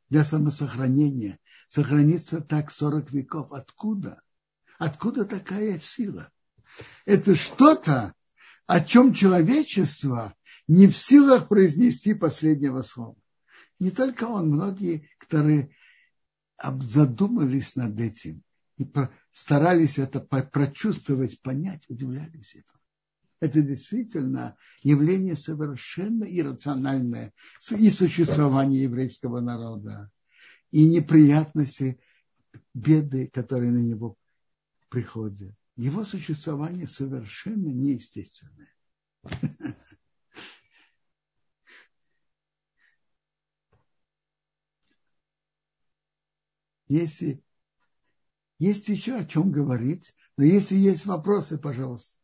[0.10, 1.40] для самосохранения?
[1.68, 3.52] Сохраниться так 40 веков.
[3.52, 4.22] Откуда?
[4.78, 6.32] Откуда такая сила?
[7.06, 8.14] Это что-то,
[8.66, 10.36] о чем человечество
[10.68, 13.16] не в силах произнести последнего слова.
[13.80, 15.76] Не только он, многие, которые
[16.62, 18.44] задумались над этим
[18.78, 18.88] и
[19.32, 22.80] старались это прочувствовать, понять, удивлялись этому.
[23.42, 27.34] Это действительно явление совершенно иррациональное
[27.78, 30.10] и существование еврейского народа,
[30.72, 32.00] и неприятности,
[32.74, 34.18] беды, которые на него
[34.90, 35.54] приходят.
[35.76, 38.74] Его существование совершенно неестественное.
[46.88, 47.44] Если
[48.58, 52.18] есть еще о чем говорить, но если есть вопросы, пожалуйста.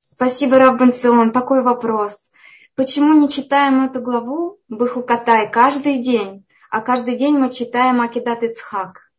[0.00, 1.32] Спасибо, Раббан Цион.
[1.32, 2.30] Такой вопрос.
[2.74, 9.10] Почему не читаем эту главу Бахукатай каждый день, а каждый день мы читаем Акидат Ицхак?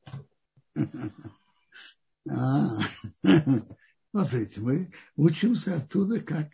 [2.30, 2.80] А,
[4.12, 6.52] смотрите, мы учимся оттуда, как,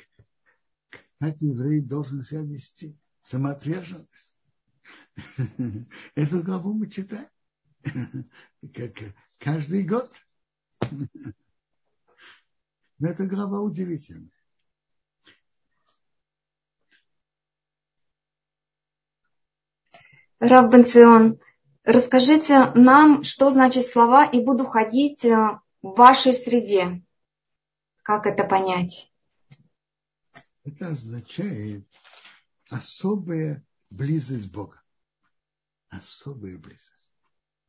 [1.20, 2.98] как еврей должен себя вести.
[3.22, 4.36] Самоотверженность.
[6.16, 7.30] Эту главу мы читаем
[8.74, 8.98] как
[9.38, 10.12] каждый год.
[13.00, 14.32] Но эта глава удивительная.
[20.40, 21.40] Раб Бенцион,
[21.90, 27.04] расскажите нам, что значит слова «и буду ходить э, в вашей среде».
[28.04, 29.12] Как это понять?
[30.64, 31.88] Это означает
[32.70, 34.82] особая близость Бога.
[35.90, 36.90] Особая близость.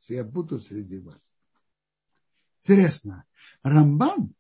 [0.08, 1.20] Я буду среди вас.
[2.62, 3.24] Интересно,
[3.62, 4.34] Рамбан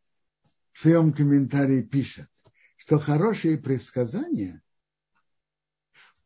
[0.72, 2.28] в своем комментарии пишет,
[2.76, 4.62] что хорошие предсказания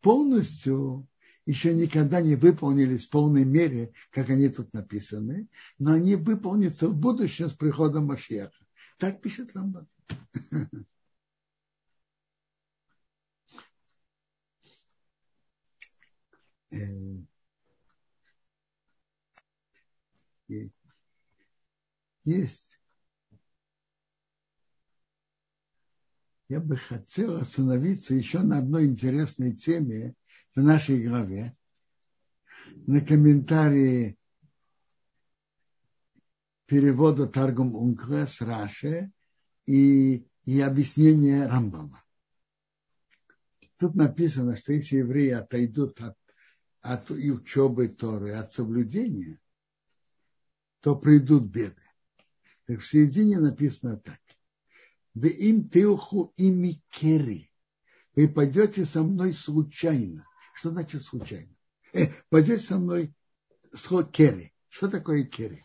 [0.00, 1.08] полностью
[1.46, 6.96] еще никогда не выполнились в полной мере, как они тут написаны, но они выполнятся в
[6.96, 8.64] будущем с приходом Машьяха.
[8.98, 9.86] Так пишет Рамбан.
[22.24, 22.78] Есть.
[26.48, 30.14] Я бы хотел остановиться еще на одной интересной теме
[30.54, 31.56] в нашей главе,
[32.86, 34.16] на комментарии
[36.66, 39.10] перевода Таргум Ункра с Раши
[39.66, 42.02] и, и объяснение Рамбама.
[43.78, 46.16] Тут написано, что если евреи отойдут от,
[46.80, 49.40] от и учебы Торы, от соблюдения,
[50.80, 51.82] то придут беды.
[52.66, 54.20] Так в середине написано так.
[55.14, 57.50] ואם תלכו עמי קרי.
[58.14, 60.26] Вы пойдете со мной случайно.
[60.54, 61.52] Что значит случайно?
[61.92, 63.12] Э, пойдете со мной
[63.72, 64.54] с קרי.
[64.68, 65.64] Что такое קרי?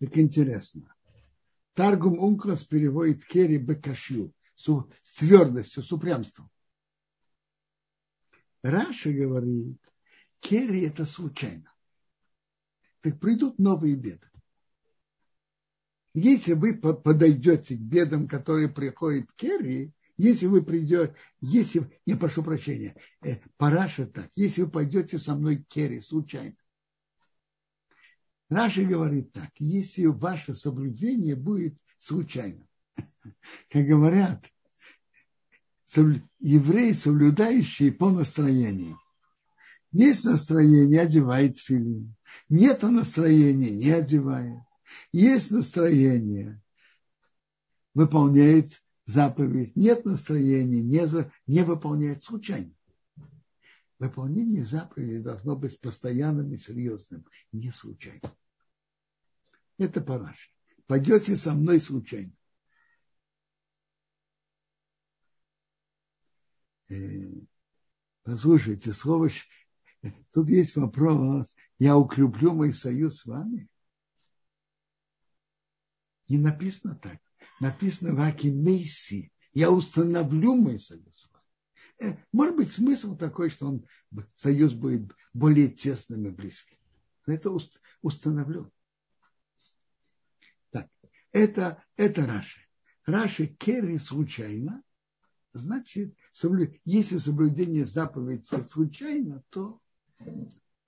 [0.00, 0.94] Так интересно.
[1.74, 4.66] Таргум Онкелос переводит קרי בקשיו с
[5.18, 6.50] твердостью, с упрямством.
[8.62, 9.78] Раши говорит,
[10.40, 11.72] קרי это случайно.
[13.02, 14.28] Так придут новые беды.
[16.14, 22.42] Если вы подойдете к бедам, которые приходят к קרי, если вы придете, если, я прошу
[22.42, 26.56] прощения, э, Раши так, если вы пойдете со мной קרי случайно.
[28.50, 32.66] Раши говорит так, если ваше соблюдение будет случайно.
[33.70, 34.44] Как говорят,
[36.40, 38.98] евреи, соблюдающие по настроению.
[39.92, 42.14] Есть настроение, одевает филин.
[42.48, 44.58] Нет настроения, не одевает.
[45.12, 46.60] Есть настроение,
[47.94, 49.74] выполняет заповедь.
[49.74, 52.72] Нет настроения, не, за, не выполняет случайно.
[53.98, 58.36] Выполнение заповеди должно быть постоянным и серьезным, не случайно.
[59.78, 60.50] Это параша.
[60.86, 62.32] Пойдете со мной случайно.
[66.90, 66.94] Э,
[68.22, 69.30] послушайте, слово,
[70.32, 73.68] тут есть вопрос, я укреплю мой союз с вами.
[76.28, 77.18] Не написано так.
[77.60, 79.32] Написано в Акимейси.
[79.52, 81.28] Я установлю мой союз.
[82.00, 83.86] Э, может быть, смысл такой, что он,
[84.34, 86.78] союз будет более тесным и близким.
[87.26, 87.50] Но это
[88.02, 88.72] установлю.
[90.70, 90.88] Так,
[91.32, 92.60] Это, это Раши.
[93.04, 94.82] Раши Керри случайно,
[95.54, 96.14] значит,
[96.84, 99.80] если соблюдение заповедей случайно, то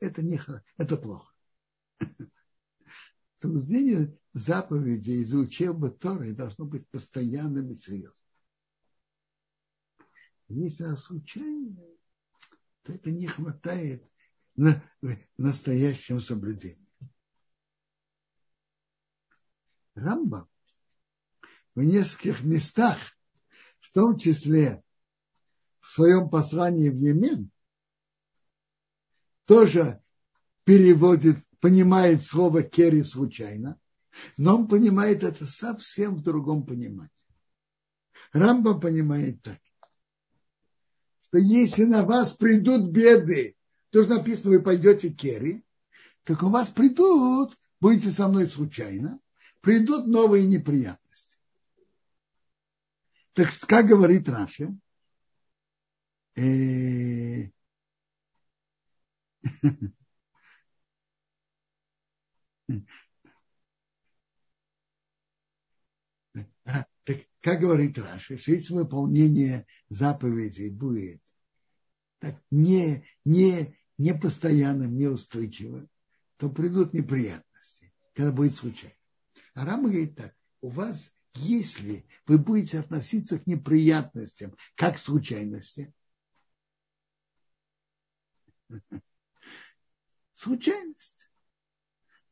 [0.01, 0.41] это, не,
[0.77, 1.33] это плохо.
[3.41, 8.29] Соблюдение заповедей из учебы Торы должно быть постоянным и серьезным.
[10.49, 11.83] Если оно случайно,
[12.83, 14.07] то это не хватает
[14.57, 14.85] на
[15.39, 16.87] настоящем соблюдении.
[19.95, 20.47] Рамба
[21.75, 22.99] в нескольких местах,
[23.79, 24.85] в том числе
[25.79, 27.51] в своем послании в Емен,
[29.47, 30.03] тоже
[30.65, 33.79] переводит, понимает слово «кери» случайно,
[34.37, 37.11] но он понимает это совсем в другом понимании.
[38.33, 39.59] Рамба понимает так,
[41.23, 43.57] что если на вас придут беды,
[43.91, 45.65] то же написано, вы пойдете Керри,
[46.25, 49.21] так у вас придут, будете со мной случайно,
[49.61, 51.39] придут новые неприятности.
[53.33, 54.75] Так как говорит Раши,
[66.35, 66.41] э...
[67.05, 71.21] Так, как говорит Раши, что если выполнение заповедей будет
[72.21, 75.89] так не, не, не постоянным, не устойчивым,
[76.37, 78.95] то придут неприятности, когда будет случайно.
[79.55, 85.93] А Рама говорит так, у вас, если вы будете относиться к неприятностям как к случайности,
[90.35, 91.20] случайность.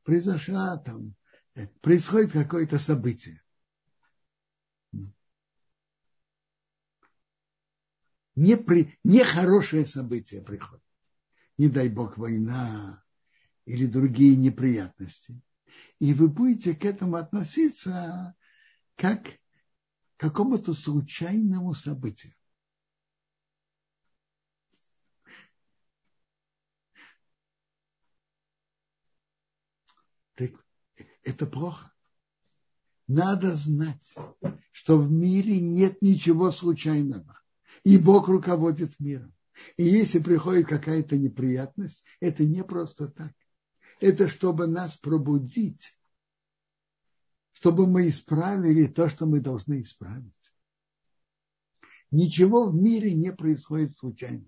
[0.09, 1.15] Произошла там,
[1.55, 3.43] э, происходит какое-то событие.
[8.35, 10.83] Непри, нехорошее событие приходит.
[11.59, 13.05] Не дай бог война
[13.67, 15.43] или другие неприятности.
[15.99, 18.35] И вы будете к этому относиться
[18.97, 19.39] как к
[20.17, 22.33] какому-то случайному событию.
[30.39, 30.53] Так
[31.29, 31.93] это плохо.
[33.07, 34.15] Надо знать,
[34.71, 37.41] что в мире нет ничего случайного.
[37.85, 39.35] И Бог руководит миром.
[39.77, 43.33] И если приходит какая-то неприятность, это не просто так.
[44.01, 45.99] Это чтобы нас пробудить,
[47.53, 50.33] чтобы мы исправили то, что мы должны исправить.
[52.11, 54.47] Ничего в мире не происходит случайно.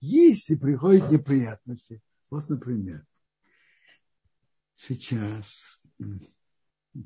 [0.00, 3.06] Если приходят неприятности, вот, например,
[4.74, 7.04] сейчас, к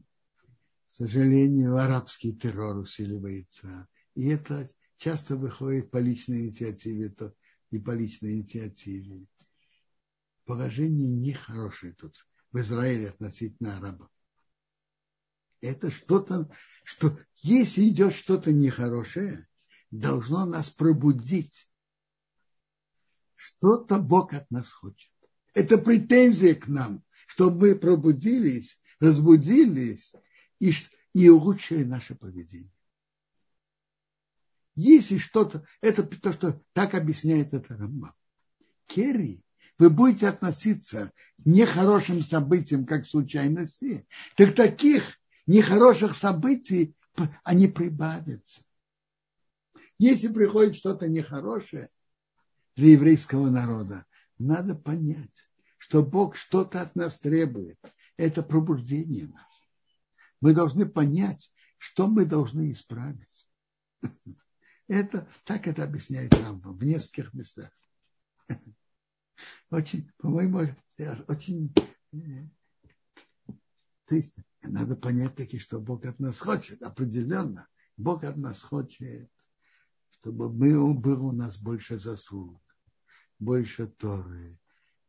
[0.88, 7.34] сожалению, арабский террор усиливается, и это часто выходит по личной инициативе то,
[7.70, 9.26] и по личной инициативе.
[10.44, 14.10] Положение нехорошее тут в Израиле относительно арабов.
[15.60, 16.50] Это что-то,
[16.82, 19.48] что если идет что-то нехорошее,
[19.90, 21.70] должно нас пробудить
[23.36, 25.11] что-то Бог от нас хочет.
[25.54, 30.12] Это претензия к нам, чтобы мы пробудились, разбудились
[30.58, 30.72] и,
[31.14, 32.72] и улучшили наше поведение.
[34.74, 38.14] Если что-то, это то, что так объясняет это Рамбам.
[38.86, 39.42] Керри,
[39.78, 46.96] вы будете относиться к нехорошим событиям, как случайности, так таких нехороших событий
[47.42, 48.62] они прибавятся.
[49.98, 51.88] Если приходит что-то нехорошее,
[52.76, 54.06] для еврейского народа.
[54.42, 57.78] Надо понять, что Бог что-то от нас требует.
[58.16, 59.66] Это пробуждение нас.
[60.40, 63.48] Мы должны понять, что мы должны исправить.
[64.88, 67.70] Это, так это объясняет Рамбам в нескольких местах.
[69.70, 70.76] Очень, по-моему,
[71.28, 71.72] очень...
[74.04, 77.68] То есть надо понять таки, что Бог от нас хочет, определенно.
[77.96, 79.30] Бог от нас хочет
[80.22, 82.61] чтобы был, был у нас больше заслуг,
[83.42, 84.56] больше Торы,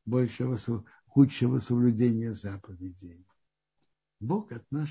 [0.06, 0.58] большего,
[1.06, 3.26] худшего соблюдения заповедей.
[4.20, 4.90] Бог от нас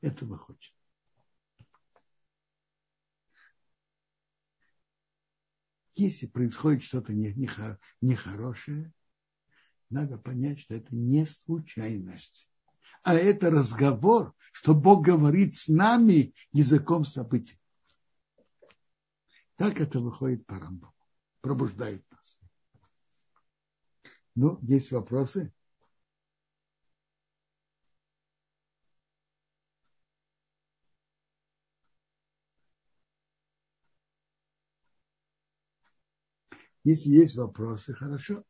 [0.00, 0.74] этого хочет.
[5.94, 7.12] Если происходит что-то
[8.00, 8.92] нехорошее,
[9.88, 12.48] надо понять, что это не случайность,
[13.02, 17.60] а это разговор, что Бог говорит с нами языком событий.
[19.56, 20.92] Так это выходит по Рамбу.
[21.40, 22.04] Пробуждает.
[24.34, 25.52] Ну, есть вопросы?
[36.84, 38.42] Если есть вопросы, хорошо.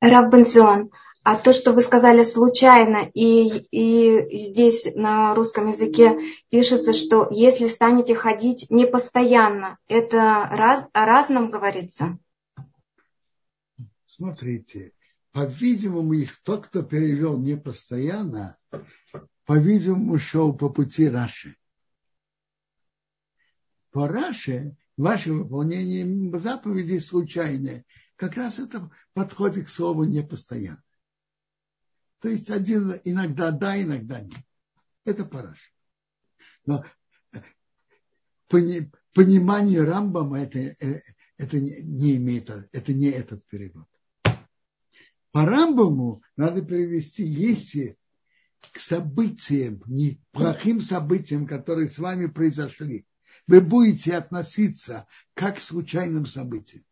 [0.00, 0.90] Раббензион,
[1.24, 6.18] а то, что вы сказали случайно, и, и здесь на русском языке
[6.50, 12.18] пишется, что если станете ходить не постоянно, это раз, о разном говорится?
[14.16, 14.92] Смотрите,
[15.32, 18.56] по-видимому, их тот, кто перевел не постоянно,
[19.44, 21.56] по-видимому, шел по пути Раши.
[23.90, 27.84] По Раше ваше выполнение заповедей случайное.
[28.14, 30.84] Как раз это подходит к слову непостоянно.
[32.20, 34.44] То есть один иногда да, иногда нет.
[35.04, 35.74] Это параш.
[36.66, 36.84] Но
[37.32, 37.40] э,
[39.12, 41.02] понимание Рамбама это, э,
[41.36, 43.88] это не имеет, это не этот перевод.
[45.34, 47.98] По Рамбаму надо перевести, если
[48.70, 53.04] к событиям, не плохим событиям, которые с вами произошли,
[53.48, 56.84] вы будете относиться как к случайным событиям.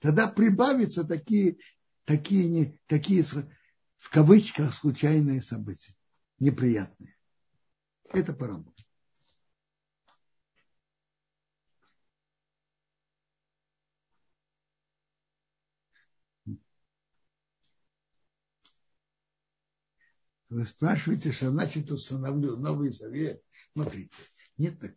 [0.00, 1.56] Тогда прибавятся такие,
[2.04, 5.94] такие, не, такие в кавычках случайные события,
[6.40, 7.16] неприятные.
[8.10, 8.77] Это поработать.
[20.48, 23.42] Вы спрашиваете, что значит установлю новый завет.
[23.72, 24.16] Смотрите,
[24.56, 24.94] нет так.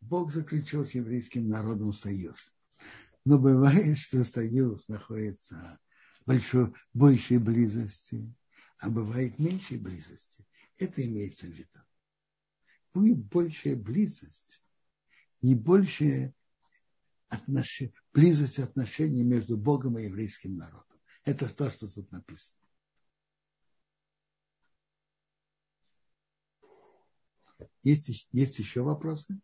[0.00, 2.54] Бог заключил с еврейским народом союз.
[3.24, 5.78] Но бывает, что союз находится
[6.20, 8.32] в большой, большей близости,
[8.78, 10.46] а бывает меньшей близости.
[10.78, 11.80] Это имеется в виду.
[12.94, 14.62] Будет большая близость
[15.40, 16.34] и большая
[17.28, 17.82] отнош...
[18.12, 20.98] близость отношений между Богом и еврейским народом.
[21.24, 22.57] Это то, что тут написано.
[27.82, 29.38] Есть, есть еще вопросы?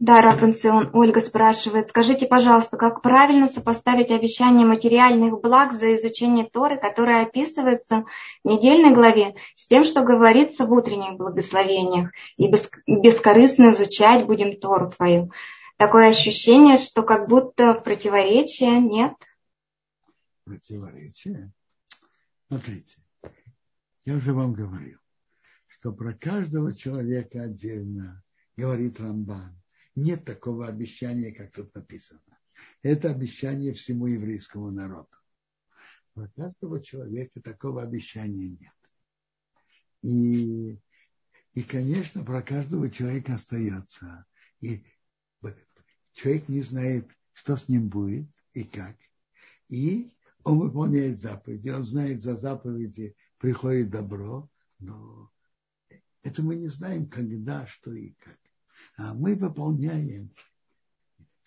[0.00, 6.78] Да, Рапенцион, Ольга спрашивает, скажите, пожалуйста, как правильно сопоставить обещание материальных благ за изучение Торы,
[6.78, 8.04] которое описывается
[8.42, 14.90] в недельной главе, с тем, что говорится в утренних благословениях, и бескорыстно изучать будем Тору
[14.90, 15.30] твою.
[15.76, 19.14] Такое ощущение, что как будто противоречия нет.
[20.44, 21.52] Противоречие?
[22.48, 22.96] Смотрите,
[24.04, 24.98] я уже вам говорил
[25.74, 28.22] что про каждого человека отдельно,
[28.56, 29.60] говорит Рамбан,
[29.96, 32.20] нет такого обещания, как тут написано.
[32.82, 35.08] Это обещание всему еврейскому народу.
[36.14, 38.72] Про каждого человека такого обещания нет.
[40.02, 40.78] И,
[41.54, 44.24] и конечно, про каждого человека остается.
[44.60, 44.86] И
[46.12, 48.96] человек не знает, что с ним будет и как.
[49.68, 50.12] И
[50.44, 54.48] он выполняет заповеди, он знает, за заповеди приходит добро,
[54.78, 55.32] но
[56.24, 58.38] это мы не знаем, когда, что и как.
[58.96, 60.34] А мы выполняем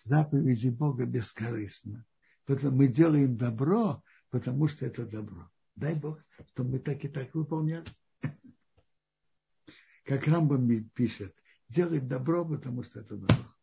[0.04, 2.06] заповеди Бога бескорыстно.
[2.44, 5.50] Потому мы делаем добро, потому что это добро.
[5.74, 7.86] Дай Бог, чтобы мы так и так выполняли.
[10.04, 11.34] Как Рамбам пишет,
[11.68, 13.54] делать добро, потому что это добро.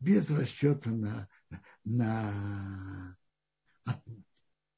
[0.00, 1.28] Без расчета на,
[1.84, 3.16] на.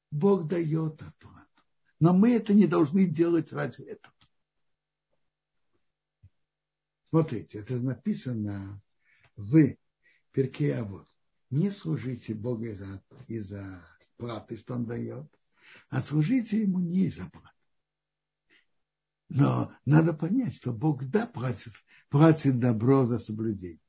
[0.09, 1.63] Бог дает оплату.
[1.99, 4.15] Но мы это не должны делать ради этого.
[7.11, 8.81] Смотрите, это написано
[9.35, 9.75] в
[10.31, 11.05] перке а вот
[11.49, 13.53] не служите Богу из-за из
[14.15, 15.27] платы, что Он дает,
[15.89, 17.49] а служите Ему не из-за платы.
[19.27, 21.73] Но надо понять, что Бог да платит,
[22.07, 23.81] платит добро за соблюдение.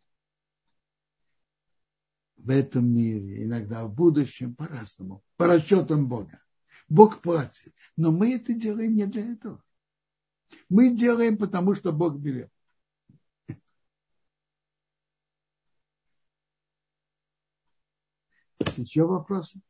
[2.39, 6.43] В этом мире, иногда в будущем, по-разному, по расчетам Бога.
[6.89, 9.63] Бог платит, но мы это делаем не для этого.
[10.69, 12.51] Мы делаем, потому что Бог берет.
[18.77, 19.61] Еще вопросы?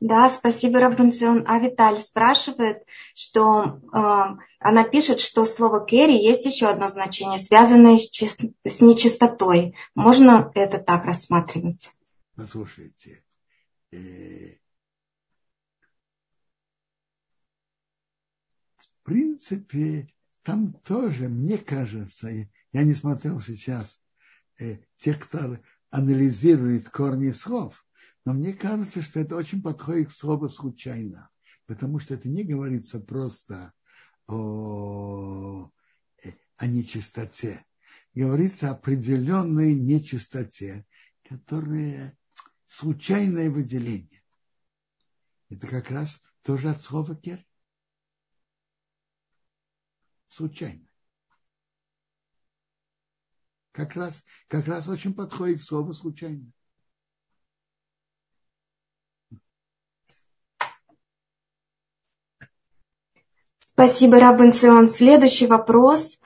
[0.00, 1.44] Да, спасибо, Рабанцион.
[1.46, 2.84] А Виталь спрашивает,
[3.14, 8.80] что э, она пишет, что слово керри есть еще одно значение, связанное с, чис, с
[8.82, 9.74] нечистотой.
[9.94, 11.92] Можно это так рассматривать?
[12.34, 13.24] Послушайте,
[13.90, 14.56] э,
[18.76, 20.12] в принципе,
[20.42, 23.98] там тоже, мне кажется, я не смотрел сейчас
[24.58, 25.56] э, тех, кто
[25.88, 27.85] анализирует корни слов,
[28.26, 31.30] но мне кажется, что это очень подходит к слову случайно,
[31.66, 33.72] потому что это не говорится просто
[34.26, 35.70] о,
[36.56, 37.64] о нечистоте.
[38.14, 40.84] Говорится о определенной нечистоте,
[41.22, 42.18] которая
[42.66, 44.24] случайное выделение.
[45.48, 47.46] Это как раз тоже от слова кер.
[50.26, 50.88] Случайно.
[53.70, 56.50] Как раз, как раз очень подходит к слову случайно.
[63.76, 64.88] Спасибо, Рабенцион.
[64.88, 66.18] Следующий вопрос.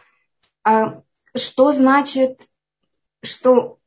[0.62, 1.03] А
[1.34, 2.48] что значит,
[3.24, 3.80] что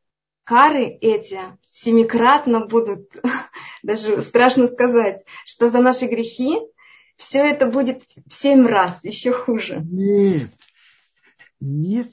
[0.44, 3.16] кары эти семикратно будут,
[3.82, 6.60] даже страшно сказать, что за наши грехи
[7.16, 9.82] все это будет в семь раз, еще хуже.
[9.90, 10.52] Нет,
[11.62, 12.12] нет,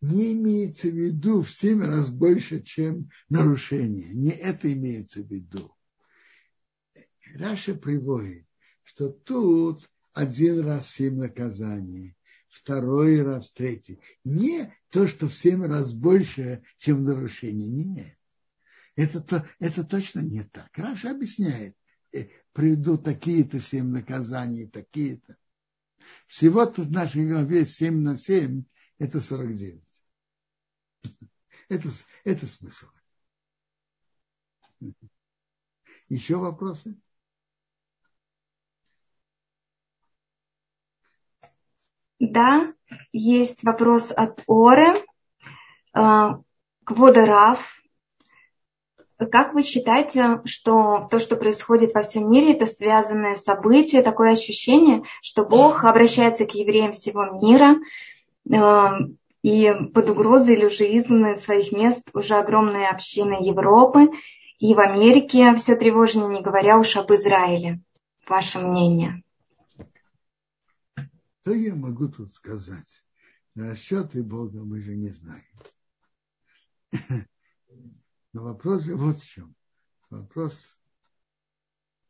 [0.00, 4.08] не имеется в виду в семь раз больше, чем нарушение.
[4.14, 5.74] Не это имеется в виду.
[7.34, 8.46] Раши приводит,
[8.84, 9.86] что тут
[10.18, 12.16] один раз семь наказаний,
[12.48, 14.00] второй раз третий.
[14.24, 17.68] Не то, что в семь раз больше, чем нарушение.
[17.68, 18.18] Нет.
[18.96, 20.76] Это, то, это точно не так.
[20.76, 21.76] Раши объясняет.
[22.12, 25.36] Э, приведу такие-то семь наказаний, такие-то.
[26.26, 28.64] Всего тут в нашей голове 7 на 7–
[28.98, 29.84] это 49.
[31.68, 31.88] Это,
[32.24, 32.86] это смысл.
[36.08, 36.98] Еще вопросы?
[42.20, 42.72] Да,
[43.12, 45.02] есть вопрос от Оры.
[45.94, 46.40] А,
[46.84, 47.82] Кводараф.
[49.18, 55.02] Как вы считаете, что то, что происходит во всем мире, это связанное событие, такое ощущение,
[55.22, 57.76] что Бог обращается к евреям всего мира,
[58.52, 58.98] а,
[59.42, 64.08] и под угрозой или уже изгнаны своих мест уже огромные общины Европы,
[64.58, 67.80] и в Америке все тревожнее, не говоря уж об Израиле.
[68.26, 69.22] Ваше мнение?
[71.48, 73.06] Что я могу тут сказать?
[73.54, 75.46] Расчеты Бога мы же не знаем.
[78.34, 79.56] Но вопрос же вот в чем.
[80.10, 80.76] Вопрос,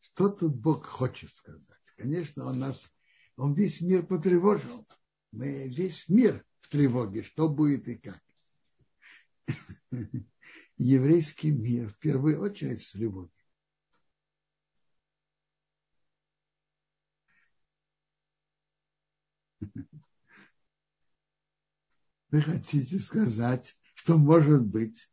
[0.01, 1.85] что тут Бог хочет сказать?
[1.97, 2.93] Конечно, Он нас,
[3.37, 4.85] Он весь мир потревожил.
[5.31, 8.21] Мы весь мир в тревоге, что будет и как.
[10.79, 13.31] Еврейский мир в первую очередь в тревоге.
[22.31, 25.11] Вы хотите сказать, что может быть,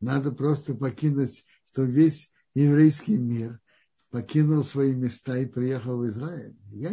[0.00, 3.60] надо просто покинуть, что весь еврейский мир
[4.10, 6.56] покинул свои места и приехал в Израиль?
[6.70, 6.92] Я,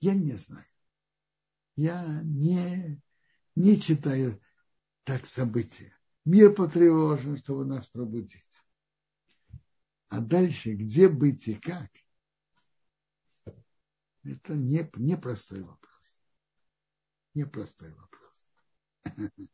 [0.00, 0.66] я не знаю.
[1.74, 3.00] Я не,
[3.56, 4.40] не читаю
[5.04, 5.96] так события.
[6.24, 8.62] Мир потревожен, чтобы нас пробудить.
[10.08, 11.90] А дальше, где быть и как,
[14.22, 15.82] это не, непростой вопрос
[17.34, 18.11] непростой вопрос.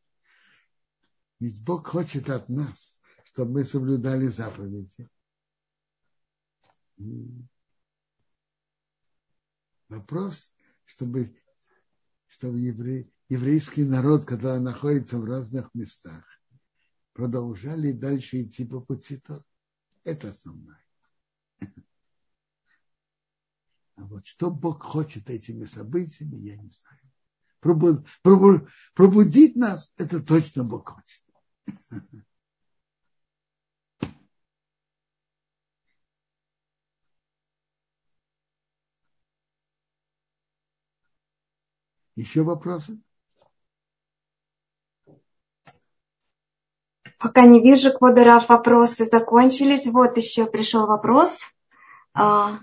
[1.41, 5.09] Ведь Бог хочет от нас, чтобы мы соблюдали заповеди.
[9.89, 10.53] Вопрос,
[10.85, 11.41] чтобы,
[12.27, 16.25] чтобы еврей, еврейский народ, когда находится в разных местах,
[17.13, 19.45] продолжали дальше идти по пути то.
[20.05, 20.85] Это основное.
[23.97, 27.08] А вот что Бог хочет этими событиями, я не знаю
[27.61, 31.23] пробудить нас, это точно Бог хочет.
[42.19, 43.01] Еще вопросы?
[47.19, 49.87] Пока не вижу, Квадорав, вопросы закончились.
[49.87, 51.39] Вот еще пришел вопрос.
[52.15, 52.59] А,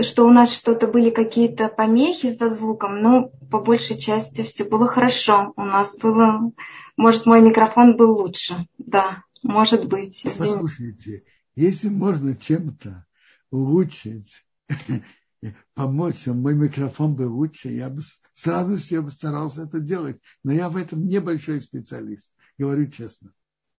[0.00, 4.88] что у нас что-то были какие-то помехи за звуком, но по большей части все было
[4.88, 5.52] хорошо.
[5.56, 6.50] У нас было,
[6.96, 8.66] может, мой микрофон был лучше.
[8.78, 10.22] Да, может быть.
[10.24, 10.54] Извините.
[10.54, 11.24] Послушайте,
[11.56, 13.04] если можно чем-то
[13.50, 14.46] улучшить,
[15.74, 20.22] помочь, мой микрофон был лучше, я бы с радостью я бы старался это делать.
[20.42, 23.32] Но я в этом небольшой специалист, говорю честно.